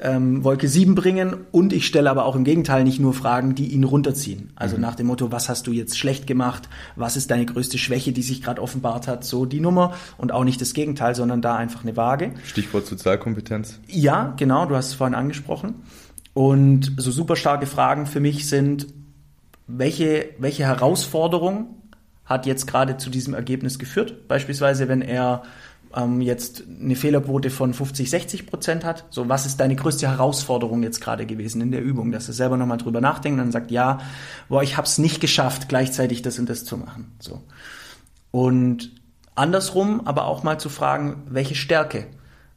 ähm, 0.04 0.44
Wolke 0.44 0.68
7 0.68 0.96
bringen 0.96 1.46
und 1.52 1.72
ich 1.72 1.88
stelle 1.88 2.10
aber 2.10 2.26
auch 2.26 2.36
im 2.36 2.44
Gegenteil 2.44 2.84
nicht 2.84 3.00
nur 3.00 3.14
Fragen, 3.14 3.56
die 3.56 3.68
ihn 3.68 3.86
runterziehen. 3.86 4.52
Also 4.56 4.76
mhm. 4.76 4.82
nach 4.82 4.96
dem 4.96 5.08
Motto, 5.08 5.32
was 5.32 5.48
hast 5.48 5.66
du 5.66 5.72
jetzt 5.72 5.98
schlecht 5.98 6.28
gemacht? 6.28 6.68
Was 6.98 7.16
ist 7.16 7.32
deine 7.32 7.46
größte 7.46 7.78
Schwäche, 7.78 8.12
die 8.12 8.22
sich 8.22 8.42
gerade 8.42 8.62
offenbart 8.62 9.08
hat? 9.08 9.24
So 9.24 9.46
die 9.46 9.62
Nummer 9.62 9.94
und 10.18 10.34
auch 10.34 10.44
nicht 10.44 10.60
das 10.60 10.74
Gegenteil, 10.74 11.16
sondern 11.16 11.42
da 11.42 11.56
einfach 11.56 11.84
eine 11.84 11.96
Waage. 11.96 12.34
Stichwort 12.46 12.86
Sozialkompetenz. 12.86 13.80
Ja, 13.88 14.34
genau, 14.38 14.66
du 14.66 14.76
hast 14.76 14.88
es 14.88 14.94
vorhin 14.94 15.16
angesprochen. 15.16 15.76
Und 16.34 16.94
so 16.98 17.12
super 17.12 17.38
starke 17.38 17.66
Fragen 17.66 18.06
für 18.06 18.20
mich 18.20 18.50
sind, 18.50 18.88
welche, 19.68 20.32
welche 20.38 20.64
Herausforderung 20.64 21.76
hat 22.26 22.46
jetzt 22.46 22.68
gerade 22.68 22.98
zu 22.98 23.10
diesem 23.10 23.34
Ergebnis 23.34 23.80
geführt? 23.80 24.28
Beispielsweise, 24.28 24.90
wenn 24.90 25.02
er 25.02 25.44
ähm, 25.96 26.22
jetzt 26.22 26.64
eine 26.68 26.96
Fehlerquote 26.96 27.50
von 27.50 27.74
50, 27.74 28.10
60 28.10 28.48
Prozent 28.48 28.84
hat. 28.84 29.06
So, 29.10 29.30
was 29.30 29.46
ist 29.46 29.60
deine 29.60 29.76
größte 29.76 30.08
Herausforderung 30.08 30.84
jetzt 30.84 31.02
gerade 31.02 31.26
gewesen 31.26 31.62
in 31.62 31.72
der 31.72 31.82
Übung? 31.82 32.12
Dass 32.12 32.28
er 32.28 32.34
selber 32.34 32.58
nochmal 32.58 32.78
drüber 32.78 33.02
nachdenkt 33.02 33.40
und 33.40 33.46
dann 33.46 33.52
sagt, 33.52 33.72
ja, 33.72 34.00
boah, 34.50 34.64
ich 34.64 34.78
habe 34.78 34.88
es 34.88 34.98
nicht 34.98 35.22
geschafft, 35.22 35.70
gleichzeitig 35.70 36.22
das 36.22 36.40
und 36.40 36.50
das 36.50 36.66
zu 36.66 36.78
machen. 36.78 37.12
So. 37.20 37.42
Und 38.32 38.92
andersrum 39.36 40.02
aber 40.06 40.26
auch 40.26 40.44
mal 40.44 40.60
zu 40.60 40.70
fragen, 40.70 41.24
welche 41.28 41.56
Stärke 41.56 42.08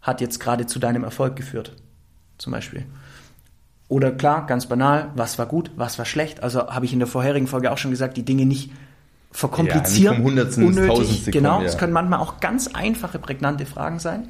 hat 0.00 0.20
jetzt 0.20 0.40
gerade 0.40 0.66
zu 0.66 0.78
deinem 0.78 1.04
Erfolg 1.04 1.36
geführt? 1.36 1.76
Zum 2.38 2.52
Beispiel. 2.52 2.86
Oder 3.88 4.10
klar, 4.10 4.46
ganz 4.46 4.66
banal, 4.66 5.10
was 5.14 5.38
war 5.38 5.46
gut, 5.46 5.70
was 5.76 5.98
war 5.98 6.04
schlecht? 6.04 6.42
Also 6.42 6.68
habe 6.68 6.84
ich 6.86 6.92
in 6.92 6.98
der 6.98 7.08
vorherigen 7.08 7.46
Folge 7.46 7.70
auch 7.70 7.78
schon 7.78 7.92
gesagt, 7.92 8.16
die 8.16 8.24
Dinge 8.24 8.44
nicht 8.44 8.70
verkomplizieren. 9.36 10.16
Ja, 10.16 10.24
unnötig. 10.24 11.30
Genau, 11.30 11.60
es 11.60 11.74
ja. 11.74 11.78
können 11.78 11.92
manchmal 11.92 12.20
auch 12.20 12.40
ganz 12.40 12.68
einfache, 12.68 13.18
prägnante 13.18 13.66
Fragen 13.66 13.98
sein. 13.98 14.28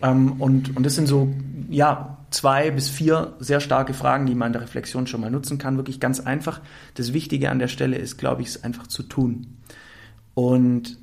Ähm, 0.00 0.40
und, 0.40 0.74
und 0.74 0.86
das 0.86 0.94
sind 0.94 1.06
so, 1.06 1.28
ja, 1.68 2.16
zwei 2.30 2.70
bis 2.70 2.88
vier 2.88 3.34
sehr 3.38 3.60
starke 3.60 3.92
Fragen, 3.92 4.24
die 4.24 4.34
man 4.34 4.46
in 4.46 4.52
der 4.54 4.62
Reflexion 4.62 5.06
schon 5.06 5.20
mal 5.20 5.30
nutzen 5.30 5.58
kann. 5.58 5.76
Wirklich 5.76 6.00
ganz 6.00 6.20
einfach. 6.20 6.62
Das 6.94 7.12
Wichtige 7.12 7.50
an 7.50 7.58
der 7.58 7.68
Stelle 7.68 7.98
ist, 7.98 8.16
glaube 8.16 8.40
ich, 8.40 8.48
es 8.48 8.64
einfach 8.64 8.86
zu 8.86 9.02
tun. 9.02 9.58
Und 10.32 10.96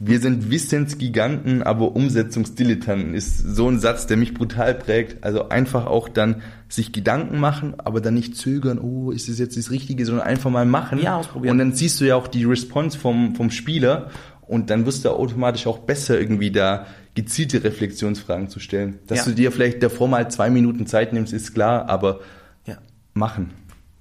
wir 0.00 0.20
sind 0.20 0.50
Wissensgiganten, 0.50 1.64
aber 1.64 1.96
Umsetzungsdilettanten 1.96 3.14
ist 3.14 3.38
so 3.38 3.68
ein 3.68 3.80
Satz, 3.80 4.06
der 4.06 4.16
mich 4.16 4.32
brutal 4.32 4.74
prägt. 4.74 5.24
Also 5.24 5.48
einfach 5.48 5.86
auch 5.86 6.08
dann 6.08 6.42
sich 6.68 6.92
Gedanken 6.92 7.40
machen, 7.40 7.74
aber 7.78 8.00
dann 8.00 8.14
nicht 8.14 8.36
zögern, 8.36 8.78
oh, 8.78 9.10
ist 9.10 9.28
es 9.28 9.40
jetzt 9.40 9.56
das 9.56 9.72
Richtige, 9.72 10.06
sondern 10.06 10.26
einfach 10.26 10.50
mal 10.50 10.66
machen. 10.66 11.00
Ja, 11.02 11.16
ausprobieren. 11.16 11.52
Und 11.52 11.58
dann 11.58 11.72
siehst 11.72 12.00
du 12.00 12.04
ja 12.04 12.14
auch 12.14 12.28
die 12.28 12.44
Response 12.44 12.96
vom, 12.96 13.34
vom 13.34 13.50
Spieler 13.50 14.10
und 14.42 14.70
dann 14.70 14.86
wirst 14.86 15.04
du 15.04 15.10
automatisch 15.10 15.66
auch 15.66 15.78
besser 15.78 16.18
irgendwie 16.18 16.52
da 16.52 16.86
gezielte 17.14 17.64
Reflexionsfragen 17.64 18.48
zu 18.48 18.60
stellen. 18.60 19.00
Dass 19.08 19.18
ja. 19.18 19.24
du 19.24 19.32
dir 19.32 19.50
vielleicht 19.50 19.82
davor 19.82 20.06
mal 20.06 20.30
zwei 20.30 20.48
Minuten 20.48 20.86
Zeit 20.86 21.12
nimmst, 21.12 21.32
ist 21.32 21.54
klar, 21.54 21.88
aber 21.88 22.20
ja. 22.66 22.78
machen. 23.14 23.50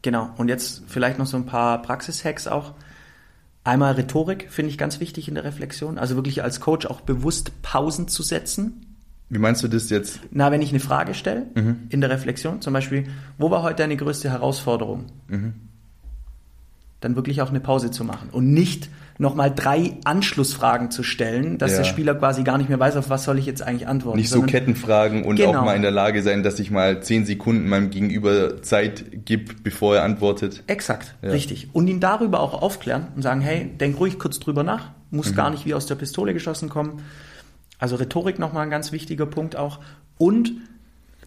Genau. 0.04 0.30
Und 0.38 0.48
jetzt 0.48 0.84
vielleicht 0.88 1.18
noch 1.18 1.26
so 1.26 1.38
ein 1.38 1.48
paar 1.48 1.82
Praxishacks 1.82 2.48
auch. 2.48 2.74
Einmal 3.68 3.96
Rhetorik 3.96 4.48
finde 4.50 4.72
ich 4.72 4.78
ganz 4.78 5.02
wichtig 5.02 5.28
in 5.28 5.36
der 5.36 5.44
Reflexion. 5.44 5.98
Also 5.98 6.16
wirklich 6.16 6.42
als 6.42 6.62
Coach 6.62 6.86
auch 6.86 7.02
bewusst 7.02 7.62
Pausen 7.64 8.08
zu 8.08 8.24
setzen. 8.24 8.96
Wie 9.28 9.40
meinst 9.40 9.62
du 9.62 9.68
das 9.68 9.90
jetzt? 9.90 10.22
Na, 10.32 10.52
wenn 10.52 10.62
ich 10.62 10.70
eine 10.70 10.80
Frage 10.80 11.14
stelle 11.14 11.48
mhm. 11.54 11.80
in 11.90 12.00
der 12.00 12.10
Reflexion, 12.10 12.62
zum 12.62 12.72
Beispiel, 12.72 13.08
wo 13.38 13.52
war 13.52 13.64
heute 13.64 13.84
deine 13.84 13.98
größte 13.98 14.30
Herausforderung? 14.30 15.08
Mhm. 15.28 15.56
Dann 17.02 17.18
wirklich 17.18 17.42
auch 17.42 17.50
eine 17.50 17.60
Pause 17.60 17.92
zu 17.92 18.06
machen 18.06 18.30
und 18.32 18.54
nicht 18.54 18.90
nochmal 19.18 19.54
drei 19.54 19.98
Anschlussfragen 20.04 20.92
zu 20.92 21.04
stellen, 21.04 21.58
dass 21.58 21.72
ja. 21.72 21.78
der 21.78 21.84
Spieler 21.86 22.16
quasi 22.16 22.44
gar 22.44 22.58
nicht 22.58 22.70
mehr 22.70 22.80
weiß, 22.80 22.98
auf 22.98 23.10
was 23.10 23.24
soll 23.24 23.40
ich 23.40 23.46
jetzt 23.46 23.62
eigentlich 23.62 23.88
antworten. 23.88 24.18
Nicht 24.18 24.30
so 24.30 24.42
Kettenfragen 24.42 25.24
und 25.24 25.38
genau. 25.38 25.60
auch 25.60 25.66
mal 25.66 25.76
in 25.76 25.82
der 25.82 25.92
Lage 25.92 26.22
sein, 26.24 26.44
dass 26.44 26.60
ich 26.60 26.72
mal 26.72 27.02
zehn 27.02 27.26
Sekunden 27.26 27.68
meinem 27.68 27.90
Gegenüber 27.90 28.62
Zeit 28.62 29.26
gebe, 29.26 29.54
bevor 29.64 29.96
er 29.96 30.04
antwortet. 30.04 30.64
Exakt, 30.68 31.16
ja. 31.22 31.30
richtig. 31.30 31.70
Und 31.74 31.88
ihn 31.88 32.00
darüber 32.00 32.40
auch 32.40 32.62
aufklären 32.62 33.08
und 33.16 33.22
sagen, 33.22 33.42
hey, 33.42 33.66
denk 33.66 34.00
ruhig 34.00 34.20
kurz 34.20 34.40
drüber 34.40 34.64
nach, 34.64 34.92
muss 35.10 35.32
mhm. 35.32 35.36
gar 35.36 35.50
nicht 35.50 35.66
wie 35.66 35.74
aus 35.74 35.86
der 35.86 35.96
Pistole 35.96 36.34
geschossen 36.34 36.70
kommen. 36.70 37.02
Also 37.80 37.96
Rhetorik 37.96 38.40
nochmal 38.40 38.64
ein 38.64 38.70
ganz 38.70 38.92
wichtiger 38.92 39.26
Punkt 39.26 39.56
auch. 39.56 39.80
Und 40.18 40.52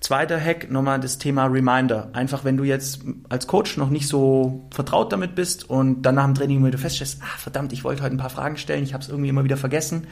Zweiter 0.01 0.41
Hack, 0.41 0.71
nochmal 0.71 0.99
das 0.99 1.19
Thema 1.19 1.45
Reminder. 1.45 2.09
Einfach, 2.15 2.43
wenn 2.43 2.57
du 2.57 2.65
jetzt 2.65 3.03
als 3.29 3.47
Coach 3.47 3.77
noch 3.77 3.91
nicht 3.91 4.09
so 4.09 4.67
vertraut 4.71 5.13
damit 5.13 5.35
bist 5.35 5.69
und 5.69 6.03
dann 6.03 6.15
nach 6.15 6.25
dem 6.25 6.35
Training 6.35 6.65
wieder 6.65 6.79
feststellst, 6.79 7.21
ah, 7.23 7.39
verdammt, 7.39 7.75
ich 7.75 7.85
wollte 7.85 8.03
heute 8.03 8.15
ein 8.15 8.19
paar 8.19 8.31
Fragen 8.31 8.57
stellen, 8.57 8.83
ich 8.83 8.95
habe 8.95 9.03
es 9.03 9.11
irgendwie 9.11 9.29
immer 9.29 9.45
wieder 9.45 9.59
vergessen, 9.59 10.07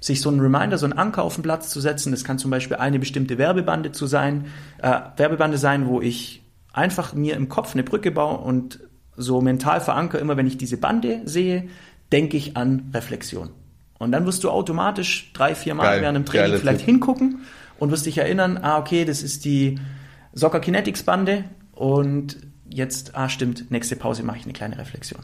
sich 0.00 0.22
so 0.22 0.30
einen 0.30 0.40
Reminder, 0.40 0.78
so 0.78 0.86
einen 0.86 0.98
Anker 0.98 1.22
auf 1.22 1.34
den 1.34 1.42
Platz 1.42 1.68
zu 1.68 1.80
setzen. 1.80 2.12
Das 2.12 2.24
kann 2.24 2.38
zum 2.38 2.50
Beispiel 2.50 2.78
eine 2.78 2.98
bestimmte 2.98 3.36
Werbebande 3.36 3.92
zu 3.92 4.06
sein, 4.06 4.46
äh, 4.78 5.00
Werbebande 5.16 5.58
sein, 5.58 5.86
wo 5.86 6.00
ich 6.00 6.42
einfach 6.72 7.12
mir 7.12 7.36
im 7.36 7.50
Kopf 7.50 7.74
eine 7.74 7.82
Brücke 7.82 8.10
baue 8.10 8.38
und 8.38 8.80
so 9.18 9.42
mental 9.42 9.82
verankere, 9.82 10.20
immer 10.20 10.38
wenn 10.38 10.46
ich 10.46 10.56
diese 10.56 10.78
Bande 10.78 11.20
sehe, 11.24 11.68
denke 12.10 12.38
ich 12.38 12.56
an 12.56 12.90
Reflexion. 12.94 13.50
Und 13.98 14.12
dann 14.12 14.26
wirst 14.26 14.44
du 14.44 14.50
automatisch 14.50 15.32
drei, 15.34 15.54
vier 15.54 15.74
Mal 15.74 15.84
Geil. 15.84 16.02
während 16.02 16.16
dem 16.16 16.24
Training 16.26 16.58
vielleicht 16.58 16.82
hingucken 16.82 17.40
und 17.78 17.90
wirst 17.90 18.06
dich 18.06 18.18
erinnern, 18.18 18.58
ah, 18.60 18.78
okay, 18.78 19.04
das 19.04 19.22
ist 19.22 19.44
die 19.44 19.78
Soccer 20.32 20.60
Kinetics 20.60 21.02
Bande 21.02 21.44
und 21.72 22.38
jetzt, 22.68 23.14
ah, 23.14 23.28
stimmt, 23.28 23.70
nächste 23.70 23.96
Pause 23.96 24.22
mache 24.22 24.38
ich 24.38 24.44
eine 24.44 24.52
kleine 24.52 24.78
Reflexion. 24.78 25.22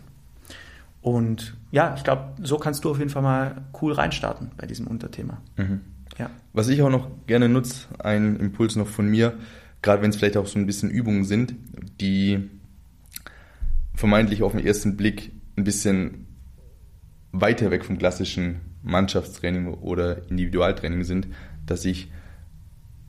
Und 1.00 1.54
ja, 1.72 1.94
ich 1.96 2.04
glaube, 2.04 2.34
so 2.42 2.58
kannst 2.58 2.84
du 2.84 2.90
auf 2.90 2.98
jeden 2.98 3.10
Fall 3.10 3.22
mal 3.22 3.62
cool 3.80 3.92
reinstarten 3.92 4.52
bei 4.56 4.66
diesem 4.66 4.86
Unterthema. 4.86 5.42
Mhm. 5.56 5.80
Ja. 6.18 6.30
Was 6.52 6.68
ich 6.68 6.82
auch 6.82 6.90
noch 6.90 7.08
gerne 7.26 7.48
nutze, 7.48 7.86
ein 7.98 8.36
Impuls 8.36 8.76
noch 8.76 8.86
von 8.86 9.08
mir, 9.08 9.34
gerade 9.80 10.02
wenn 10.02 10.10
es 10.10 10.16
vielleicht 10.16 10.36
auch 10.36 10.46
so 10.46 10.58
ein 10.58 10.66
bisschen 10.66 10.90
Übungen 10.90 11.24
sind, 11.24 11.54
die 12.00 12.48
vermeintlich 13.94 14.42
auf 14.42 14.52
den 14.52 14.64
ersten 14.64 14.96
Blick 14.96 15.32
ein 15.56 15.64
bisschen 15.64 16.26
weiter 17.32 17.70
weg 17.70 17.84
vom 17.84 17.98
klassischen 17.98 18.60
Mannschaftstraining 18.82 19.74
oder 19.74 20.28
Individualtraining 20.28 21.04
sind, 21.04 21.28
dass 21.66 21.84
ich 21.84 22.10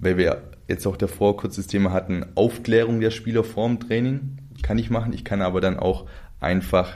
weil 0.03 0.17
wir 0.17 0.43
jetzt 0.67 0.85
auch 0.87 0.97
davor 0.97 1.37
kurz 1.37 1.55
das 1.55 1.67
Thema 1.67 1.91
hatten, 1.91 2.25
Aufklärung 2.35 2.99
der 2.99 3.11
Spieler 3.11 3.43
vorm 3.43 3.79
Training 3.79 4.37
kann 4.61 4.77
ich 4.77 4.89
machen. 4.89 5.13
Ich 5.13 5.23
kann 5.23 5.41
aber 5.41 5.61
dann 5.61 5.77
auch 5.77 6.07
einfach 6.39 6.93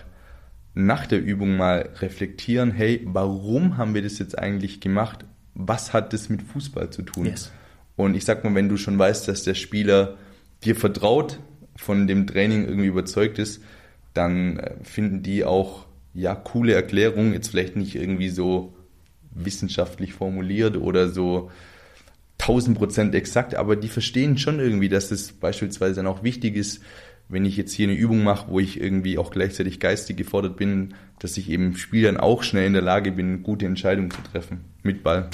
nach 0.74 1.08
der 1.08 1.22
Übung 1.22 1.58
mal 1.58 1.89
reflektieren, 2.00 2.72
hey, 2.72 3.02
warum 3.06 3.78
haben 3.78 3.96
wir 3.96 4.04
das 4.04 4.20
jetzt 4.20 4.38
eigentlich 4.38 4.80
gemacht? 4.80 5.26
Was 5.54 5.93
hat 5.93 6.13
das 6.13 6.30
mit 6.30 6.43
Fußball 6.43 6.91
zu 6.91 7.02
tun? 7.02 7.26
Yes. 7.26 7.52
Und 7.96 8.15
ich 8.15 8.26
sag 8.26 8.43
mal, 8.43 8.54
wenn 8.54 8.70
du 8.70 8.78
schon 8.78 8.98
weißt, 8.98 9.28
dass 9.28 9.43
der 9.43 9.56
Spieler 9.56 10.17
dir 10.63 10.76
vertraut, 10.76 11.39
von 11.76 12.08
dem 12.08 12.28
Training 12.28 12.65
irgendwie 12.65 12.88
überzeugt 12.88 13.39
ist, 13.39 13.63
dann 14.13 14.58
äh, 14.58 14.76
finden 14.84 15.24
die 15.24 15.43
auch 15.43 15.86
ja 16.13 16.36
coole 16.36 16.74
Erklärungen, 16.74 17.34
jetzt 17.34 17.50
vielleicht 17.50 17.76
nicht 17.76 17.96
irgendwie 17.96 18.30
so 18.30 18.76
wissenschaftlich 19.32 20.13
formuliert 20.13 20.78
oder 20.78 21.10
so 21.10 21.52
1000 22.47 22.77
Prozent 22.77 23.15
exakt, 23.15 23.55
aber 23.55 23.75
die 23.75 23.89
verstehen 23.89 24.38
schon 24.38 24.60
irgendwie, 24.60 24.89
dass 24.89 25.12
es 25.12 25.33
beispielsweise 25.33 25.95
dann 25.95 26.07
auch 26.07 26.23
wichtig 26.23 26.55
ist, 26.55 26.81
wenn 27.29 27.45
ich 27.45 27.57
jetzt 27.57 27.73
hier 27.73 27.88
eine 27.88 27.97
Übung 27.97 28.23
mache, 28.23 28.49
wo 28.49 28.60
ich 28.60 28.79
irgendwie 28.79 29.17
auch 29.17 29.31
gleichzeitig 29.31 29.81
geistig 29.81 30.15
gefordert 30.15 30.55
bin, 30.55 30.93
dass 31.19 31.36
ich 31.36 31.49
eben 31.49 31.75
Spielern 31.75 32.17
auch 32.17 32.43
schnell 32.43 32.67
in 32.67 32.73
der 32.73 32.81
Lage 32.81 33.12
bin, 33.12 33.43
gute 33.43 33.65
Entscheidungen 33.65 34.12
zu 34.12 34.21
treffen 34.21 34.62
mit 34.81 35.03
Ball. 35.03 35.29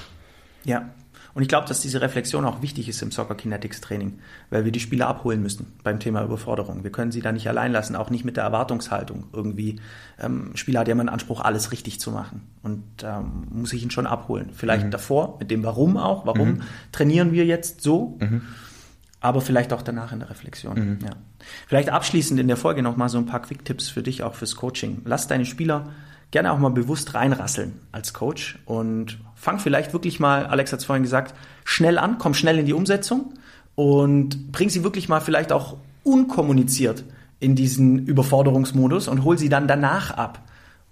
Ja, 0.66 0.90
und 1.36 1.42
ich 1.42 1.48
glaube, 1.48 1.68
dass 1.68 1.82
diese 1.82 2.02
Reflexion 2.02 2.46
auch 2.46 2.62
wichtig 2.62 2.88
ist 2.88 3.02
im 3.02 3.12
Soccer 3.12 3.36
Kinetics 3.36 3.82
Training, 3.82 4.20
weil 4.52 4.66
wir 4.66 4.72
die 4.72 4.80
Spieler 4.80 5.08
abholen 5.08 5.42
müssen 5.42 5.74
beim 5.84 6.00
Thema 6.00 6.24
Überforderung. 6.24 6.84
Wir 6.84 6.92
können 6.92 7.12
sie 7.12 7.22
da 7.22 7.32
nicht 7.32 7.48
allein 7.48 7.72
lassen, 7.72 7.96
auch 7.96 8.12
nicht 8.12 8.24
mit 8.24 8.38
der 8.38 8.44
Erwartungshaltung. 8.44 9.26
Irgendwie, 9.34 9.80
ähm, 10.20 10.52
Spieler 10.56 10.82
hat 10.82 10.88
ja 10.88 10.92
immer 10.92 11.02
einen 11.02 11.10
Anspruch, 11.10 11.42
alles 11.42 11.72
richtig 11.72 12.00
zu 12.00 12.12
machen. 12.12 12.42
Und 12.62 12.84
ähm, 13.04 13.48
muss 13.52 13.74
ich 13.74 13.82
ihn 13.82 13.90
schon 13.90 14.06
abholen. 14.06 14.52
Vielleicht 14.54 14.86
mhm. 14.86 14.92
davor, 14.92 15.38
mit 15.40 15.50
dem 15.50 15.64
Warum 15.64 15.98
auch. 15.98 16.26
Warum 16.28 16.50
mhm. 16.50 16.62
trainieren 16.92 17.32
wir 17.32 17.46
jetzt 17.46 17.82
so? 17.82 18.18
Mhm. 18.20 18.44
Aber 19.20 19.42
vielleicht 19.42 19.74
auch 19.74 19.82
danach 19.82 20.12
in 20.12 20.20
der 20.20 20.30
Reflexion. 20.30 20.76
Mhm. 20.76 21.00
Ja. 21.04 21.12
Vielleicht 21.68 21.90
abschließend 21.90 22.40
in 22.40 22.48
der 22.48 22.58
Folge 22.58 22.84
nochmal 22.84 23.10
so 23.10 23.18
ein 23.18 23.26
paar 23.26 23.42
Quick-Tipps 23.42 23.90
für 23.90 24.04
dich, 24.04 24.22
auch 24.22 24.36
fürs 24.36 24.56
Coaching. 24.56 25.02
Lass 25.06 25.28
deine 25.28 25.46
Spieler 25.46 25.94
gerne 26.34 26.52
auch 26.52 26.58
mal 26.58 26.70
bewusst 26.70 27.14
reinrasseln 27.14 27.74
als 27.92 28.12
Coach 28.12 28.58
und 28.66 29.20
fang 29.36 29.60
vielleicht 29.60 29.94
wirklich 29.94 30.20
mal, 30.20 30.48
Alex 30.48 30.74
hat 30.74 30.80
es 30.80 30.86
vorhin 30.86 31.04
gesagt, 31.04 31.36
schnell 31.64 32.00
an, 32.00 32.18
komm 32.18 32.34
schnell 32.34 32.58
in 32.58 32.66
die 32.66 32.74
Umsetzung 32.74 33.36
und 33.76 34.52
bring 34.52 34.70
sie 34.70 34.84
wirklich 34.84 35.08
mal 35.08 35.22
vielleicht 35.22 35.52
auch 35.52 35.78
unkommuniziert 36.04 37.04
in 37.40 37.56
diesen 37.56 38.08
Überforderungsmodus 38.08 39.08
und 39.10 39.24
hol 39.24 39.38
sie 39.38 39.48
dann 39.48 39.68
danach 39.68 40.10
ab. 40.10 40.42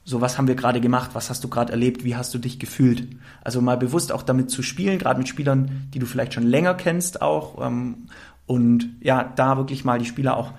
So, 0.03 0.21
was 0.21 0.37
haben 0.37 0.47
wir 0.47 0.55
gerade 0.55 0.79
gemacht? 0.79 1.11
Was 1.13 1.31
hast 1.31 1.43
du 1.43 1.47
gerade 1.47 1.71
erlebt? 1.71 2.03
Wie 2.03 2.15
hast 2.15 2.35
du 2.35 2.37
dich 2.37 2.59
gefühlt? 2.59 3.07
Also 3.43 3.61
mal 3.61 3.77
bewusst 3.77 4.11
auch 4.11 4.21
damit 4.21 4.51
zu 4.51 4.61
spielen, 4.61 4.99
gerade 4.99 5.17
mit 5.17 5.27
Spielern, 5.27 5.89
die 5.91 5.99
du 5.99 6.05
vielleicht 6.05 6.35
schon 6.35 6.45
länger 6.45 6.75
kennst 6.75 7.19
auch. 7.23 7.65
Ähm, 7.65 8.05
und 8.45 8.89
ja, 9.01 9.23
da 9.35 9.57
wirklich 9.57 9.85
mal 9.85 9.97
die 9.97 10.05
Spieler 10.05 10.37
auch 10.37 10.53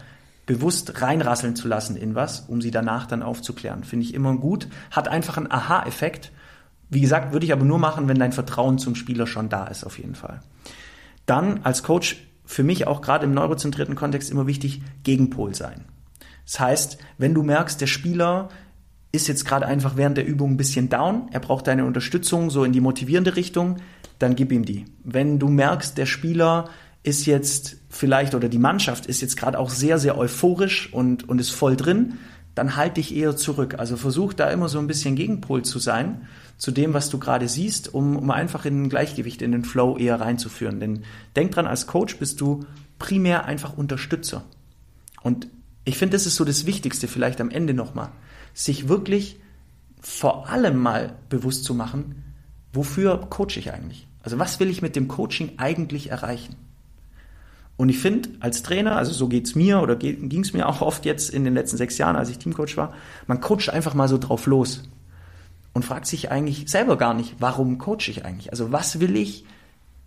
bewusst 0.53 1.01
reinrasseln 1.01 1.57
zu 1.57 1.67
lassen 1.67 1.97
in 1.97 2.15
was, 2.15 2.41
um 2.41 2.61
sie 2.61 2.71
danach 2.71 3.07
dann 3.07 3.23
aufzuklären. 3.23 3.85
Finde 3.85 4.05
ich 4.05 4.13
immer 4.13 4.37
gut. 4.37 4.69
Hat 4.91 5.09
einfach 5.09 5.39
einen 5.39 5.51
Aha-Effekt. 5.51 6.31
Wie 6.91 7.01
gesagt, 7.01 7.33
würde 7.33 7.47
ich 7.47 7.55
aber 7.55 7.65
nur 7.65 7.79
machen, 7.79 8.07
wenn 8.07 8.19
dein 8.19 8.33
Vertrauen 8.33 8.77
zum 8.77 8.95
Spieler 8.95 9.27
schon 9.27 9.49
da 9.49 9.67
ist, 9.67 9.85
auf 9.85 9.99
jeden 9.99 10.15
Fall. 10.15 10.41
Dann 11.25 11.61
als 11.63 11.83
Coach 11.83 12.29
für 12.45 12.65
mich 12.65 12.87
auch 12.87 13.01
gerade 13.01 13.25
im 13.25 13.33
neurozentrierten 13.33 13.95
Kontext 13.95 14.31
immer 14.31 14.47
wichtig, 14.47 14.83
Gegenpol 15.05 15.55
sein. 15.55 15.87
Das 16.45 16.61
heißt, 16.61 16.99
wenn 17.17 17.33
du 17.33 17.43
merkst, 17.43 17.81
der 17.81 17.87
Spieler 17.87 18.51
ist 19.11 19.29
jetzt 19.29 19.47
gerade 19.47 19.67
einfach 19.67 19.97
während 19.97 20.19
der 20.19 20.27
Übung 20.27 20.51
ein 20.51 20.57
bisschen 20.59 20.91
down, 20.91 21.29
er 21.31 21.41
braucht 21.41 21.67
deine 21.67 21.87
Unterstützung 21.87 22.51
so 22.51 22.63
in 22.65 22.73
die 22.73 22.81
motivierende 22.81 23.37
Richtung, 23.37 23.77
dann 24.19 24.37
gib 24.37 24.53
ihm 24.53 24.67
die. 24.67 24.85
Wenn 25.03 25.39
du 25.39 25.49
merkst, 25.49 25.97
der 25.97 26.07
Spieler 26.07 26.69
ist 27.03 27.25
jetzt 27.25 27.82
vielleicht 27.93 28.35
oder 28.35 28.49
die 28.49 28.59
Mannschaft 28.59 29.07
ist 29.07 29.21
jetzt 29.21 29.37
gerade 29.37 29.59
auch 29.59 29.71
sehr, 29.71 29.99
sehr 29.99 30.17
euphorisch 30.17 30.93
und, 30.93 31.29
und 31.29 31.41
ist 31.41 31.51
voll 31.51 31.77
drin, 31.77 32.19
dann 32.55 32.77
halt 32.77 32.97
dich 32.97 33.15
eher 33.15 33.37
zurück. 33.37 33.77
Also 33.79 33.97
versuch 33.97 34.33
da 34.33 34.51
immer 34.51 34.69
so 34.69 34.79
ein 34.79 34.87
bisschen 34.87 35.15
Gegenpol 35.15 35.63
zu 35.63 35.79
sein 35.79 36.27
zu 36.57 36.71
dem, 36.71 36.95
was 36.95 37.11
du 37.11 37.19
gerade 37.19 37.49
siehst, 37.49 37.93
um, 37.93 38.17
um 38.17 38.31
einfach 38.31 38.65
in 38.65 38.85
ein 38.85 38.89
Gleichgewicht, 38.89 39.43
in 39.43 39.53
den 39.53 39.65
Flow 39.65 39.99
eher 39.99 40.21
reinzuführen. 40.21 40.81
Denn 40.81 41.05
denk 41.37 41.53
dran, 41.53 41.67
als 41.67 41.87
Coach 41.87 42.17
bist 42.17 42.41
du 42.41 42.65
primär 42.99 43.45
einfach 43.45 43.77
Unterstützer. 43.77 44.43
Und 45.23 45.49
ich 45.85 45.99
finde, 45.99 46.17
das 46.17 46.27
ist 46.27 46.37
so 46.37 46.45
das 46.45 46.65
Wichtigste 46.65 47.09
vielleicht 47.09 47.41
am 47.41 47.51
Ende 47.51 47.75
nochmal, 47.75 48.09
sich 48.55 48.89
wirklich 48.89 49.39
vor 50.01 50.49
allem 50.49 50.79
mal 50.79 51.17
bewusst 51.29 51.65
zu 51.65 51.75
machen, 51.75 52.25
wofür 52.73 53.19
coache 53.29 53.59
ich 53.59 53.73
eigentlich? 53.73 54.07
Also 54.23 54.39
was 54.39 54.61
will 54.61 54.71
ich 54.71 54.83
mit 54.83 54.97
dem 54.97 55.09
Coaching 55.09 55.53
eigentlich 55.59 56.11
erreichen? 56.11 56.57
Und 57.83 57.89
ich 57.89 57.99
finde, 57.99 58.29
als 58.39 58.63
Trainer, 58.63 58.95
also 58.97 59.11
so 59.11 59.27
geht's 59.27 59.57
mir 59.57 59.83
oder 59.83 59.97
ging 59.97 60.41
es 60.41 60.53
mir 60.53 60.69
auch 60.69 60.83
oft 60.83 61.05
jetzt 61.05 61.31
in 61.31 61.43
den 61.43 61.53
letzten 61.53 61.77
sechs 61.77 61.99
Jahren, 61.99 62.15
als 62.15 62.29
ich 62.29 62.39
Teamcoach 62.39 62.77
war, 62.77 62.95
man 63.27 63.41
coacht 63.41 63.71
einfach 63.71 63.93
mal 63.93 64.07
so 64.07 64.19
drauf 64.19 64.47
los 64.47 64.85
und 65.73 65.85
fragt 65.85 66.07
sich 66.07 66.31
eigentlich 66.31 66.71
selber 66.71 66.97
gar 66.97 67.13
nicht, 67.13 67.35
warum 67.41 67.79
coache 67.79 68.07
ich 68.07 68.25
eigentlich? 68.25 68.53
Also 68.53 68.71
was 68.71 69.01
will 69.01 69.17
ich 69.17 69.45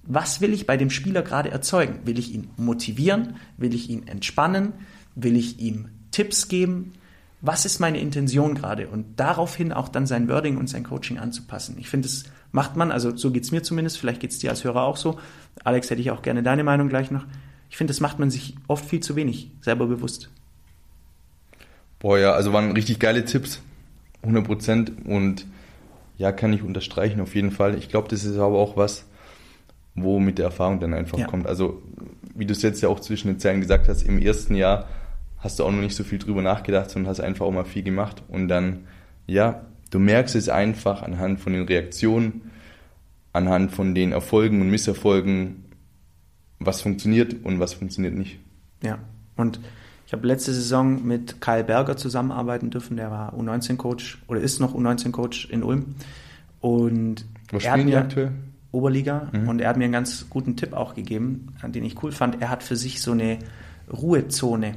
was 0.03 0.39
will 0.39 0.53
ich 0.53 0.65
bei 0.65 0.77
dem 0.77 0.89
Spieler 0.89 1.21
gerade 1.21 1.51
erzeugen? 1.51 1.99
Will 2.05 2.17
ich 2.17 2.33
ihn 2.33 2.49
motivieren? 2.55 3.35
Will 3.57 3.73
ich 3.73 3.89
ihn 3.89 4.07
entspannen? 4.07 4.71
Will 5.15 5.35
ich 5.35 5.59
ihm 5.59 5.89
Tipps 6.11 6.47
geben? 6.47 6.93
Was 7.41 7.65
ist 7.65 7.81
meine 7.81 7.99
Intention 7.99 8.55
gerade? 8.55 8.87
Und 8.87 9.19
daraufhin 9.19 9.73
auch 9.73 9.89
dann 9.89 10.07
sein 10.07 10.29
Wording 10.29 10.55
und 10.55 10.69
sein 10.69 10.85
Coaching 10.85 11.19
anzupassen. 11.19 11.75
Ich 11.77 11.89
finde, 11.89 12.07
das 12.07 12.23
macht 12.53 12.77
man, 12.77 12.93
also 12.93 13.17
so 13.17 13.31
geht 13.31 13.43
es 13.43 13.51
mir 13.51 13.63
zumindest, 13.63 13.97
vielleicht 13.97 14.21
geht 14.21 14.31
es 14.31 14.39
dir 14.39 14.51
als 14.51 14.63
Hörer 14.63 14.83
auch 14.83 14.95
so. 14.95 15.19
Alex, 15.65 15.89
hätte 15.89 15.99
ich 15.99 16.11
auch 16.11 16.21
gerne 16.21 16.41
deine 16.41 16.63
Meinung 16.63 16.87
gleich 16.87 17.11
noch. 17.11 17.25
Ich 17.69 17.77
finde, 17.77 17.91
das 17.91 17.99
macht 17.99 18.19
man 18.19 18.29
sich 18.29 18.55
oft 18.67 18.85
viel 18.85 18.99
zu 18.99 19.15
wenig 19.15 19.51
selber 19.61 19.87
bewusst. 19.87 20.29
Boah, 21.99 22.19
ja, 22.19 22.31
also 22.33 22.53
waren 22.53 22.71
richtig 22.71 22.99
geile 22.99 23.25
Tipps. 23.25 23.61
100 24.21 24.45
Prozent. 24.45 24.91
Und 25.05 25.45
ja, 26.17 26.31
kann 26.31 26.53
ich 26.53 26.63
unterstreichen 26.63 27.21
auf 27.21 27.35
jeden 27.35 27.51
Fall. 27.51 27.77
Ich 27.77 27.89
glaube, 27.89 28.07
das 28.07 28.23
ist 28.23 28.37
aber 28.37 28.57
auch 28.57 28.77
was, 28.77 29.05
wo 29.93 30.19
mit 30.19 30.37
der 30.37 30.45
Erfahrung 30.45 30.79
dann 30.79 30.93
einfach 30.93 31.17
ja. 31.17 31.27
kommt. 31.27 31.47
Also, 31.47 31.81
wie 32.33 32.45
du 32.45 32.53
es 32.53 32.61
jetzt 32.61 32.81
ja 32.81 32.89
auch 32.89 32.99
zwischen 32.99 33.29
den 33.29 33.39
Zeilen 33.39 33.61
gesagt 33.61 33.87
hast, 33.87 34.03
im 34.03 34.21
ersten 34.21 34.55
Jahr 34.55 34.87
hast 35.39 35.59
du 35.59 35.63
auch 35.63 35.71
noch 35.71 35.81
nicht 35.81 35.95
so 35.95 36.03
viel 36.03 36.19
drüber 36.19 36.41
nachgedacht, 36.41 36.89
sondern 36.89 37.09
hast 37.09 37.19
einfach 37.19 37.45
auch 37.45 37.51
mal 37.51 37.65
viel 37.65 37.83
gemacht. 37.83 38.23
Und 38.27 38.47
dann, 38.47 38.87
ja, 39.27 39.61
du 39.91 39.99
merkst 39.99 40.35
es 40.35 40.49
einfach 40.49 41.03
anhand 41.03 41.39
von 41.39 41.53
den 41.53 41.65
Reaktionen, 41.65 42.51
anhand 43.31 43.71
von 43.71 43.93
den 43.93 44.11
Erfolgen 44.11 44.61
und 44.61 44.69
Misserfolgen, 44.69 45.64
was 46.59 46.81
funktioniert 46.81 47.43
und 47.43 47.59
was 47.59 47.73
funktioniert 47.73 48.13
nicht. 48.13 48.39
Ja, 48.81 48.99
und 49.35 49.59
ich 50.07 50.13
habe 50.13 50.27
letzte 50.27 50.53
Saison 50.53 51.05
mit 51.05 51.41
Kyle 51.41 51.63
Berger 51.63 51.97
zusammenarbeiten 51.97 52.69
dürfen, 52.69 52.97
der 52.97 53.09
war 53.11 53.33
U19-Coach 53.33 54.23
oder 54.27 54.39
ist 54.39 54.59
noch 54.59 54.75
U19-Coach 54.75 55.49
in 55.49 55.63
Ulm. 55.63 55.95
Und 56.61 57.25
Was 57.51 57.63
spielen 57.63 57.87
die 57.87 57.95
aktuell? 57.95 58.31
Oberliga 58.71 59.29
mhm. 59.31 59.47
und 59.47 59.61
er 59.61 59.69
hat 59.69 59.77
mir 59.77 59.85
einen 59.85 59.93
ganz 59.93 60.29
guten 60.29 60.57
Tipp 60.57 60.73
auch 60.73 60.95
gegeben, 60.95 61.53
den 61.63 61.85
ich 61.85 62.03
cool 62.03 62.11
fand. 62.11 62.41
Er 62.41 62.49
hat 62.49 62.61
für 62.61 62.75
sich 62.75 63.01
so 63.01 63.13
eine 63.13 63.39
Ruhezone 63.91 64.75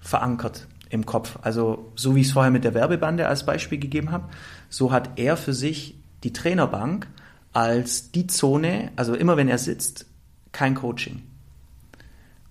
verankert 0.00 0.66
im 0.90 1.06
Kopf. 1.06 1.38
Also 1.42 1.92
so 1.94 2.14
wie 2.14 2.20
ich 2.20 2.26
es 2.26 2.32
vorher 2.32 2.50
mit 2.50 2.64
der 2.64 2.74
Werbebande 2.74 3.28
als 3.28 3.46
Beispiel 3.46 3.78
gegeben 3.78 4.10
habe, 4.10 4.28
so 4.68 4.92
hat 4.92 5.10
er 5.16 5.36
für 5.36 5.54
sich 5.54 5.96
die 6.24 6.32
Trainerbank 6.32 7.06
als 7.52 8.10
die 8.10 8.26
Zone, 8.26 8.90
also 8.96 9.14
immer 9.14 9.36
wenn 9.36 9.48
er 9.48 9.58
sitzt, 9.58 10.06
kein 10.52 10.74
Coaching. 10.74 11.22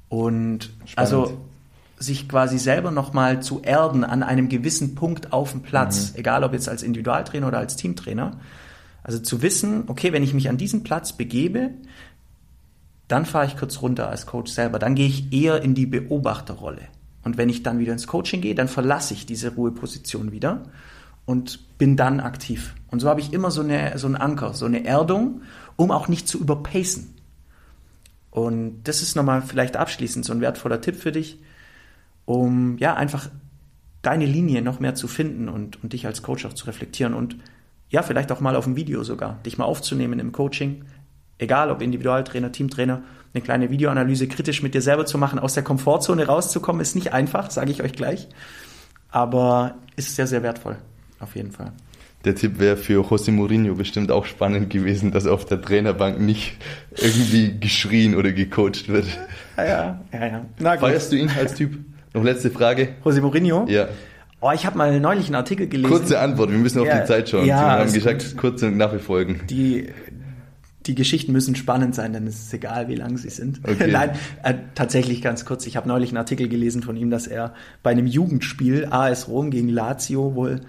Und 0.09 0.65
Spannend. 0.85 0.97
also 0.97 1.37
sich 1.97 2.27
quasi 2.27 2.57
selber 2.57 2.91
nochmal 2.91 3.41
zu 3.41 3.61
erden 3.61 4.03
an 4.03 4.23
einem 4.23 4.49
gewissen 4.49 4.95
Punkt 4.95 5.31
auf 5.31 5.51
dem 5.51 5.61
Platz, 5.61 6.11
mhm. 6.11 6.19
egal 6.19 6.43
ob 6.43 6.53
jetzt 6.53 6.67
als 6.67 6.83
Individualtrainer 6.83 7.47
oder 7.47 7.59
als 7.59 7.75
Teamtrainer, 7.75 8.39
also 9.03 9.19
zu 9.19 9.41
wissen, 9.41 9.83
okay, 9.87 10.11
wenn 10.11 10.23
ich 10.23 10.33
mich 10.33 10.49
an 10.49 10.57
diesen 10.57 10.83
Platz 10.83 11.13
begebe, 11.13 11.71
dann 13.07 13.25
fahre 13.25 13.45
ich 13.45 13.57
kurz 13.57 13.81
runter 13.81 14.09
als 14.09 14.25
Coach 14.25 14.51
selber. 14.51 14.79
Dann 14.79 14.95
gehe 14.95 15.07
ich 15.07 15.33
eher 15.33 15.61
in 15.61 15.75
die 15.75 15.85
Beobachterrolle. 15.85 16.81
Und 17.23 17.37
wenn 17.37 17.49
ich 17.49 17.61
dann 17.61 17.79
wieder 17.79 17.93
ins 17.93 18.07
Coaching 18.07 18.41
gehe, 18.41 18.55
dann 18.55 18.67
verlasse 18.67 19.13
ich 19.13 19.25
diese 19.25 19.53
Ruheposition 19.53 20.31
wieder 20.31 20.63
und 21.25 21.77
bin 21.77 21.97
dann 21.97 22.19
aktiv. 22.19 22.73
Und 22.89 22.99
so 22.99 23.09
habe 23.09 23.19
ich 23.19 23.33
immer 23.33 23.51
so, 23.51 23.61
eine, 23.61 23.97
so 23.97 24.07
einen 24.07 24.15
Anker, 24.15 24.53
so 24.53 24.65
eine 24.65 24.85
Erdung, 24.85 25.41
um 25.75 25.91
auch 25.91 26.07
nicht 26.07 26.27
zu 26.27 26.39
überpacen. 26.39 27.13
Und 28.31 28.83
das 28.83 29.01
ist 29.01 29.15
nochmal 29.15 29.41
vielleicht 29.41 29.77
abschließend 29.77 30.25
so 30.25 30.33
ein 30.33 30.41
wertvoller 30.41 30.81
Tipp 30.81 30.95
für 30.95 31.11
dich, 31.11 31.39
um 32.25 32.77
ja 32.77 32.95
einfach 32.95 33.29
deine 34.01 34.25
Linie 34.25 34.61
noch 34.61 34.79
mehr 34.79 34.95
zu 34.95 35.07
finden 35.07 35.49
und, 35.49 35.83
und 35.83 35.93
dich 35.93 36.07
als 36.07 36.23
Coach 36.23 36.45
auch 36.45 36.53
zu 36.53 36.65
reflektieren 36.65 37.13
und 37.13 37.35
ja, 37.89 38.01
vielleicht 38.03 38.31
auch 38.31 38.39
mal 38.39 38.55
auf 38.55 38.63
dem 38.63 38.77
Video 38.77 39.03
sogar, 39.03 39.39
dich 39.45 39.57
mal 39.57 39.65
aufzunehmen 39.65 40.19
im 40.19 40.31
Coaching, 40.31 40.85
egal 41.37 41.69
ob 41.69 41.81
Individualtrainer, 41.81 42.51
Teamtrainer, 42.51 43.03
eine 43.33 43.43
kleine 43.43 43.69
Videoanalyse 43.69 44.27
kritisch 44.27 44.63
mit 44.63 44.73
dir 44.73 44.81
selber 44.81 45.05
zu 45.05 45.17
machen, 45.17 45.39
aus 45.39 45.53
der 45.53 45.63
Komfortzone 45.63 46.25
rauszukommen, 46.25 46.81
ist 46.81 46.95
nicht 46.95 47.13
einfach, 47.13 47.51
sage 47.51 47.69
ich 47.69 47.83
euch 47.83 47.93
gleich, 47.93 48.29
aber 49.09 49.75
ist 49.97 50.15
sehr, 50.15 50.25
sehr 50.27 50.41
wertvoll, 50.41 50.77
auf 51.19 51.35
jeden 51.35 51.51
Fall. 51.51 51.73
Der 52.23 52.35
Tipp 52.35 52.59
wäre 52.59 52.77
für 52.77 53.01
José 53.01 53.31
Mourinho 53.31 53.73
bestimmt 53.73 54.11
auch 54.11 54.25
spannend 54.25 54.69
gewesen, 54.69 55.11
dass 55.11 55.25
auf 55.25 55.45
der 55.45 55.61
Trainerbank 55.61 56.19
nicht 56.19 56.57
irgendwie 56.95 57.59
geschrien 57.59 58.15
oder 58.15 58.31
gecoacht 58.31 58.89
wird. 58.89 59.07
Ja, 59.57 59.65
ja, 59.65 60.01
ja. 60.13 60.25
ja. 60.27 60.45
Na, 60.59 60.77
Feierst 60.77 61.11
du 61.11 61.15
ihn 61.15 61.31
als 61.37 61.55
Typ? 61.55 61.79
Noch 62.13 62.23
letzte 62.23 62.51
Frage. 62.51 62.89
José 63.03 63.21
Mourinho? 63.21 63.65
Ja. 63.67 63.87
Oh, 64.39 64.51
ich 64.53 64.65
habe 64.65 64.77
mal 64.77 64.99
neulich 64.99 65.27
einen 65.27 65.35
Artikel 65.35 65.67
gelesen. 65.67 65.89
Kurze 65.89 66.19
Antwort, 66.19 66.51
wir 66.51 66.57
müssen 66.57 66.79
auf 66.79 66.87
ja, 66.87 66.99
die 66.99 67.07
Zeit 67.07 67.29
schauen. 67.29 67.45
Ja, 67.45 67.77
wir 67.77 67.85
haben 67.85 67.93
gesagt, 67.93 68.37
kurze 68.37 68.67
und 68.67 68.73
knappe 68.73 68.99
Folgen. 68.99 69.41
Die, 69.49 69.89
die 70.87 70.95
Geschichten 70.95 71.31
müssen 71.31 71.55
spannend 71.55 71.93
sein, 71.93 72.13
denn 72.13 72.25
es 72.25 72.41
ist 72.41 72.53
egal, 72.53 72.87
wie 72.87 72.95
lang 72.95 73.17
sie 73.17 73.29
sind. 73.29 73.61
Okay. 73.63 73.87
Nein, 73.91 74.11
äh, 74.43 74.55
tatsächlich 74.73 75.21
ganz 75.21 75.45
kurz. 75.45 75.67
Ich 75.67 75.77
habe 75.77 75.87
neulich 75.87 76.09
einen 76.09 76.17
Artikel 76.17 76.49
gelesen 76.49 76.81
von 76.81 76.97
ihm, 76.97 77.11
dass 77.11 77.27
er 77.27 77.53
bei 77.83 77.91
einem 77.91 78.07
Jugendspiel 78.07 78.87
AS 78.89 79.27
Rom 79.27 79.51
gegen 79.51 79.69
Lazio 79.69 80.33
wohl 80.33 80.61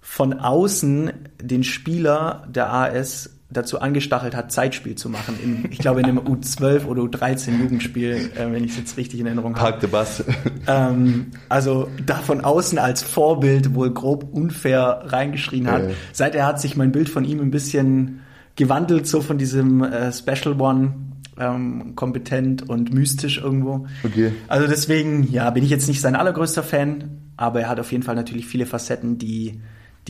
von 0.00 0.34
außen 0.34 1.12
den 1.40 1.62
Spieler 1.62 2.46
der 2.48 2.72
AS 2.72 3.30
dazu 3.50 3.80
angestachelt 3.80 4.36
hat, 4.36 4.52
Zeitspiel 4.52 4.94
zu 4.94 5.08
machen. 5.08 5.36
In, 5.42 5.66
ich 5.70 5.78
glaube, 5.78 6.00
in 6.00 6.06
einem 6.06 6.20
U12 6.20 6.86
oder 6.86 7.02
U13 7.02 7.58
Jugendspiel, 7.60 8.30
äh, 8.36 8.52
wenn 8.52 8.62
ich 8.62 8.72
es 8.72 8.76
jetzt 8.78 8.96
richtig 8.96 9.20
in 9.20 9.26
Erinnerung 9.26 9.56
habe. 9.56 9.72
Park 9.72 9.80
the 9.80 9.86
Bus. 9.86 10.24
Ähm, 10.66 11.32
also 11.48 11.88
da 12.04 12.16
von 12.16 12.42
außen 12.42 12.78
als 12.78 13.02
Vorbild 13.02 13.74
wohl 13.74 13.92
grob 13.92 14.28
unfair 14.32 15.02
reingeschrien 15.06 15.68
hat. 15.68 15.82
Äh. 15.82 15.94
Seither 16.12 16.46
hat 16.46 16.60
sich 16.60 16.76
mein 16.76 16.92
Bild 16.92 17.08
von 17.08 17.24
ihm 17.24 17.40
ein 17.40 17.50
bisschen 17.50 18.20
gewandelt, 18.56 19.06
so 19.06 19.20
von 19.20 19.38
diesem 19.38 19.82
äh, 19.82 20.12
Special 20.12 20.60
One, 20.60 20.94
ähm, 21.38 21.96
kompetent 21.96 22.68
und 22.68 22.92
mystisch 22.92 23.38
irgendwo. 23.38 23.86
Okay. 24.04 24.32
Also 24.48 24.68
deswegen, 24.68 25.28
ja, 25.32 25.50
bin 25.50 25.64
ich 25.64 25.70
jetzt 25.70 25.88
nicht 25.88 26.00
sein 26.00 26.14
allergrößter 26.14 26.62
Fan, 26.62 27.22
aber 27.36 27.62
er 27.62 27.68
hat 27.68 27.80
auf 27.80 27.90
jeden 27.90 28.04
Fall 28.04 28.14
natürlich 28.14 28.46
viele 28.46 28.66
Facetten, 28.66 29.18
die, 29.18 29.60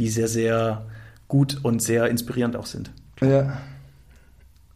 die 0.00 0.08
sehr, 0.08 0.28
sehr 0.28 0.86
gut 1.28 1.58
und 1.62 1.82
sehr 1.82 2.08
inspirierend 2.08 2.56
auch 2.56 2.66
sind. 2.66 2.90
Ja. 3.20 3.58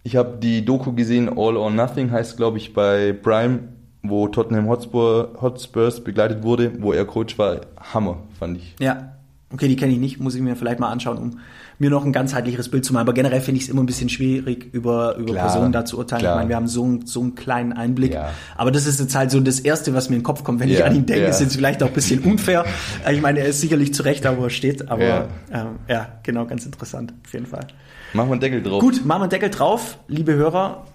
Ich 0.03 0.17
habe 0.17 0.37
die 0.39 0.65
Doku 0.65 0.93
gesehen, 0.93 1.31
All 1.31 1.57
or 1.57 1.71
Nothing 1.71 2.11
heißt, 2.11 2.37
glaube 2.37 2.59
ich, 2.59 2.75
bei 2.75 3.15
Prime, 3.15 3.61
wo 4.03 4.29
Tottenham 4.29 4.69
Hotspur, 4.69 5.31
Hotspurs 5.41 6.05
begleitet 6.05 6.43
wurde, 6.43 6.73
wo 6.83 6.93
er 6.93 7.07
Coach 7.07 7.39
war. 7.39 7.63
Hammer, 7.95 8.19
fand 8.39 8.59
ich. 8.59 8.75
Ja, 8.79 9.15
okay, 9.51 9.67
die 9.67 9.77
kenne 9.77 9.95
ich 9.95 9.99
nicht, 9.99 10.21
muss 10.21 10.35
ich 10.35 10.43
mir 10.43 10.57
vielleicht 10.57 10.79
mal 10.79 10.91
anschauen, 10.91 11.17
um 11.17 11.39
mir 11.79 11.91
noch 11.91 12.05
ein 12.05 12.13
ganzheitliches 12.13 12.69
Bild 12.69 12.85
zu 12.85 12.93
machen. 12.93 13.03
Aber 13.03 13.15
generell 13.15 13.41
finde 13.41 13.59
ich 13.59 13.65
es 13.65 13.69
immer 13.71 13.83
ein 13.83 13.87
bisschen 13.87 14.09
schwierig, 14.09 14.73
über, 14.73 15.17
über 15.17 15.33
klar, 15.33 15.47
Personen 15.47 15.73
da 15.73 15.85
zu 15.85 15.99
urteilen. 15.99 16.21
Klar. 16.21 16.35
Ich 16.35 16.39
meine, 16.39 16.49
wir 16.49 16.57
haben 16.57 16.69
so, 16.69 17.01
so 17.05 17.21
einen 17.21 17.35
kleinen 17.35 17.73
Einblick. 17.73 18.15
Ja. 18.15 18.31
Aber 18.57 18.71
das 18.71 18.87
ist 18.87 19.01
jetzt 19.01 19.15
halt 19.15 19.31
so 19.31 19.41
das 19.41 19.61
Erste, 19.61 19.95
was 19.95 20.09
mir 20.09 20.17
in 20.17 20.21
den 20.21 20.25
Kopf 20.25 20.45
kommt, 20.45 20.61
wenn 20.61 20.69
ja, 20.69 20.79
ich 20.79 20.85
an 20.85 20.95
ihn 20.95 21.07
denke. 21.07 21.25
Ja. 21.25 21.29
Ist 21.29 21.41
jetzt 21.41 21.57
vielleicht 21.57 21.83
auch 21.83 21.89
ein 21.89 21.95
bisschen 21.95 22.21
unfair. 22.21 22.65
Ich 23.11 23.21
meine, 23.21 23.41
er 23.41 23.47
ist 23.47 23.61
sicherlich 23.61 23.93
zu 23.95 24.03
Recht 24.03 24.25
da, 24.25 24.37
wo 24.39 24.45
er 24.45 24.51
steht. 24.51 24.89
Aber 24.89 25.05
ja, 25.05 25.29
ähm, 25.53 25.79
ja 25.89 26.09
genau, 26.23 26.47
ganz 26.47 26.65
interessant, 26.65 27.13
auf 27.25 27.33
jeden 27.33 27.47
Fall. 27.47 27.67
Machen 28.13 28.29
wir 28.29 28.33
einen 28.33 28.41
Deckel 28.41 28.63
drauf. 28.63 28.81
Gut, 28.81 29.05
machen 29.05 29.21
wir 29.21 29.25
einen 29.25 29.31
Deckel 29.31 29.51
drauf, 29.51 29.99
liebe 30.09 30.35
Hörer. 30.35 30.87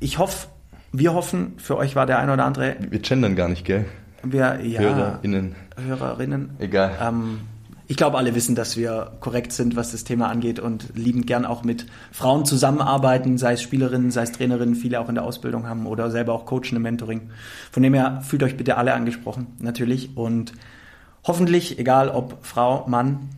Ich 0.00 0.18
hoffe, 0.18 0.48
wir 0.92 1.14
hoffen, 1.14 1.54
für 1.58 1.76
euch 1.76 1.94
war 1.96 2.06
der 2.06 2.18
ein 2.18 2.30
oder 2.30 2.44
andere. 2.44 2.76
Wir 2.88 2.98
gendern 3.00 3.36
gar 3.36 3.48
nicht, 3.48 3.64
gell? 3.64 3.84
Wir, 4.22 4.60
ja. 4.62 4.80
HörerInnen. 4.80 5.54
Hörerinnen. 5.76 6.50
Egal. 6.58 6.92
Ähm, 7.00 7.40
ich 7.88 7.96
glaube, 7.96 8.18
alle 8.18 8.34
wissen, 8.34 8.54
dass 8.54 8.76
wir 8.76 9.12
korrekt 9.20 9.50
sind, 9.52 9.74
was 9.74 9.92
das 9.92 10.04
Thema 10.04 10.28
angeht 10.28 10.60
und 10.60 10.94
liebend 10.94 11.26
gern 11.26 11.46
auch 11.46 11.64
mit 11.64 11.86
Frauen 12.12 12.44
zusammenarbeiten, 12.44 13.38
sei 13.38 13.54
es 13.54 13.62
Spielerinnen, 13.62 14.10
sei 14.10 14.22
es 14.22 14.32
Trainerinnen, 14.32 14.74
viele 14.74 15.00
auch 15.00 15.08
in 15.08 15.14
der 15.14 15.24
Ausbildung 15.24 15.66
haben 15.66 15.86
oder 15.86 16.10
selber 16.10 16.34
auch 16.34 16.44
coachen 16.44 16.76
im 16.76 16.82
Mentoring. 16.82 17.30
Von 17.72 17.82
dem 17.82 17.94
her 17.94 18.20
fühlt 18.22 18.42
euch 18.42 18.58
bitte 18.58 18.76
alle 18.76 18.92
angesprochen, 18.92 19.46
natürlich. 19.58 20.16
Und 20.16 20.52
hoffentlich, 21.24 21.78
egal 21.78 22.10
ob 22.10 22.44
Frau, 22.44 22.86
Mann, 22.86 23.30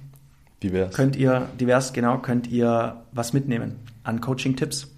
Divers. 0.63 0.95
Könnt 0.95 1.17
ihr, 1.17 1.49
divers, 1.59 1.93
genau, 1.93 2.19
könnt 2.19 2.47
ihr 2.47 2.97
was 3.13 3.33
mitnehmen 3.33 3.77
an 4.05 4.21
Coaching-Tipps 4.21 4.89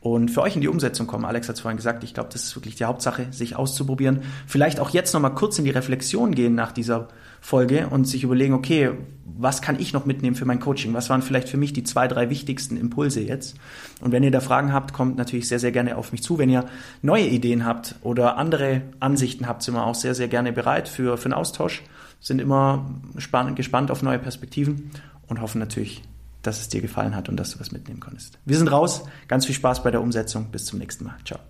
und 0.00 0.30
für 0.30 0.40
euch 0.40 0.54
in 0.54 0.62
die 0.62 0.68
Umsetzung 0.68 1.06
kommen. 1.06 1.26
Alex 1.26 1.48
hat 1.48 1.56
es 1.56 1.60
vorhin 1.60 1.76
gesagt, 1.76 2.04
ich 2.04 2.14
glaube, 2.14 2.30
das 2.32 2.44
ist 2.44 2.56
wirklich 2.56 2.76
die 2.76 2.84
Hauptsache, 2.84 3.26
sich 3.30 3.56
auszuprobieren. 3.56 4.22
Vielleicht 4.46 4.80
auch 4.80 4.90
jetzt 4.90 5.12
nochmal 5.12 5.34
kurz 5.34 5.58
in 5.58 5.66
die 5.66 5.70
Reflexion 5.70 6.34
gehen 6.34 6.54
nach 6.54 6.72
dieser 6.72 7.08
Folge 7.40 7.88
und 7.88 8.06
sich 8.06 8.22
überlegen, 8.22 8.54
okay, 8.54 8.90
was 9.24 9.62
kann 9.62 9.80
ich 9.80 9.92
noch 9.92 10.04
mitnehmen 10.04 10.36
für 10.36 10.44
mein 10.44 10.60
Coaching? 10.60 10.92
Was 10.92 11.08
waren 11.08 11.22
vielleicht 11.22 11.48
für 11.48 11.56
mich 11.56 11.72
die 11.72 11.82
zwei, 11.82 12.06
drei 12.08 12.28
wichtigsten 12.28 12.76
Impulse 12.76 13.20
jetzt? 13.20 13.56
Und 14.00 14.12
wenn 14.12 14.22
ihr 14.22 14.30
da 14.30 14.40
Fragen 14.40 14.72
habt, 14.72 14.92
kommt 14.92 15.16
natürlich 15.16 15.48
sehr, 15.48 15.58
sehr 15.58 15.72
gerne 15.72 15.96
auf 15.96 16.12
mich 16.12 16.22
zu. 16.22 16.38
Wenn 16.38 16.50
ihr 16.50 16.66
neue 17.00 17.26
Ideen 17.26 17.64
habt 17.64 17.94
oder 18.02 18.36
andere 18.36 18.82
Ansichten 19.00 19.46
habt, 19.46 19.62
sind 19.62 19.74
wir 19.74 19.86
auch 19.86 19.94
sehr, 19.94 20.14
sehr 20.14 20.28
gerne 20.28 20.52
bereit 20.52 20.88
für, 20.88 21.16
für 21.16 21.26
einen 21.26 21.34
Austausch. 21.34 21.82
Sind 22.20 22.40
immer 22.40 22.90
spannend, 23.16 23.56
gespannt 23.56 23.90
auf 23.90 24.02
neue 24.02 24.18
Perspektiven 24.18 24.90
und 25.26 25.40
hoffen 25.40 25.58
natürlich, 25.58 26.02
dass 26.42 26.60
es 26.60 26.68
dir 26.68 26.82
gefallen 26.82 27.16
hat 27.16 27.30
und 27.30 27.36
dass 27.36 27.52
du 27.52 27.60
was 27.60 27.72
mitnehmen 27.72 28.00
konntest. 28.00 28.38
Wir 28.44 28.58
sind 28.58 28.68
raus. 28.68 29.04
Ganz 29.26 29.46
viel 29.46 29.54
Spaß 29.54 29.82
bei 29.82 29.90
der 29.90 30.02
Umsetzung. 30.02 30.46
Bis 30.50 30.66
zum 30.66 30.78
nächsten 30.78 31.04
Mal. 31.04 31.16
Ciao. 31.24 31.49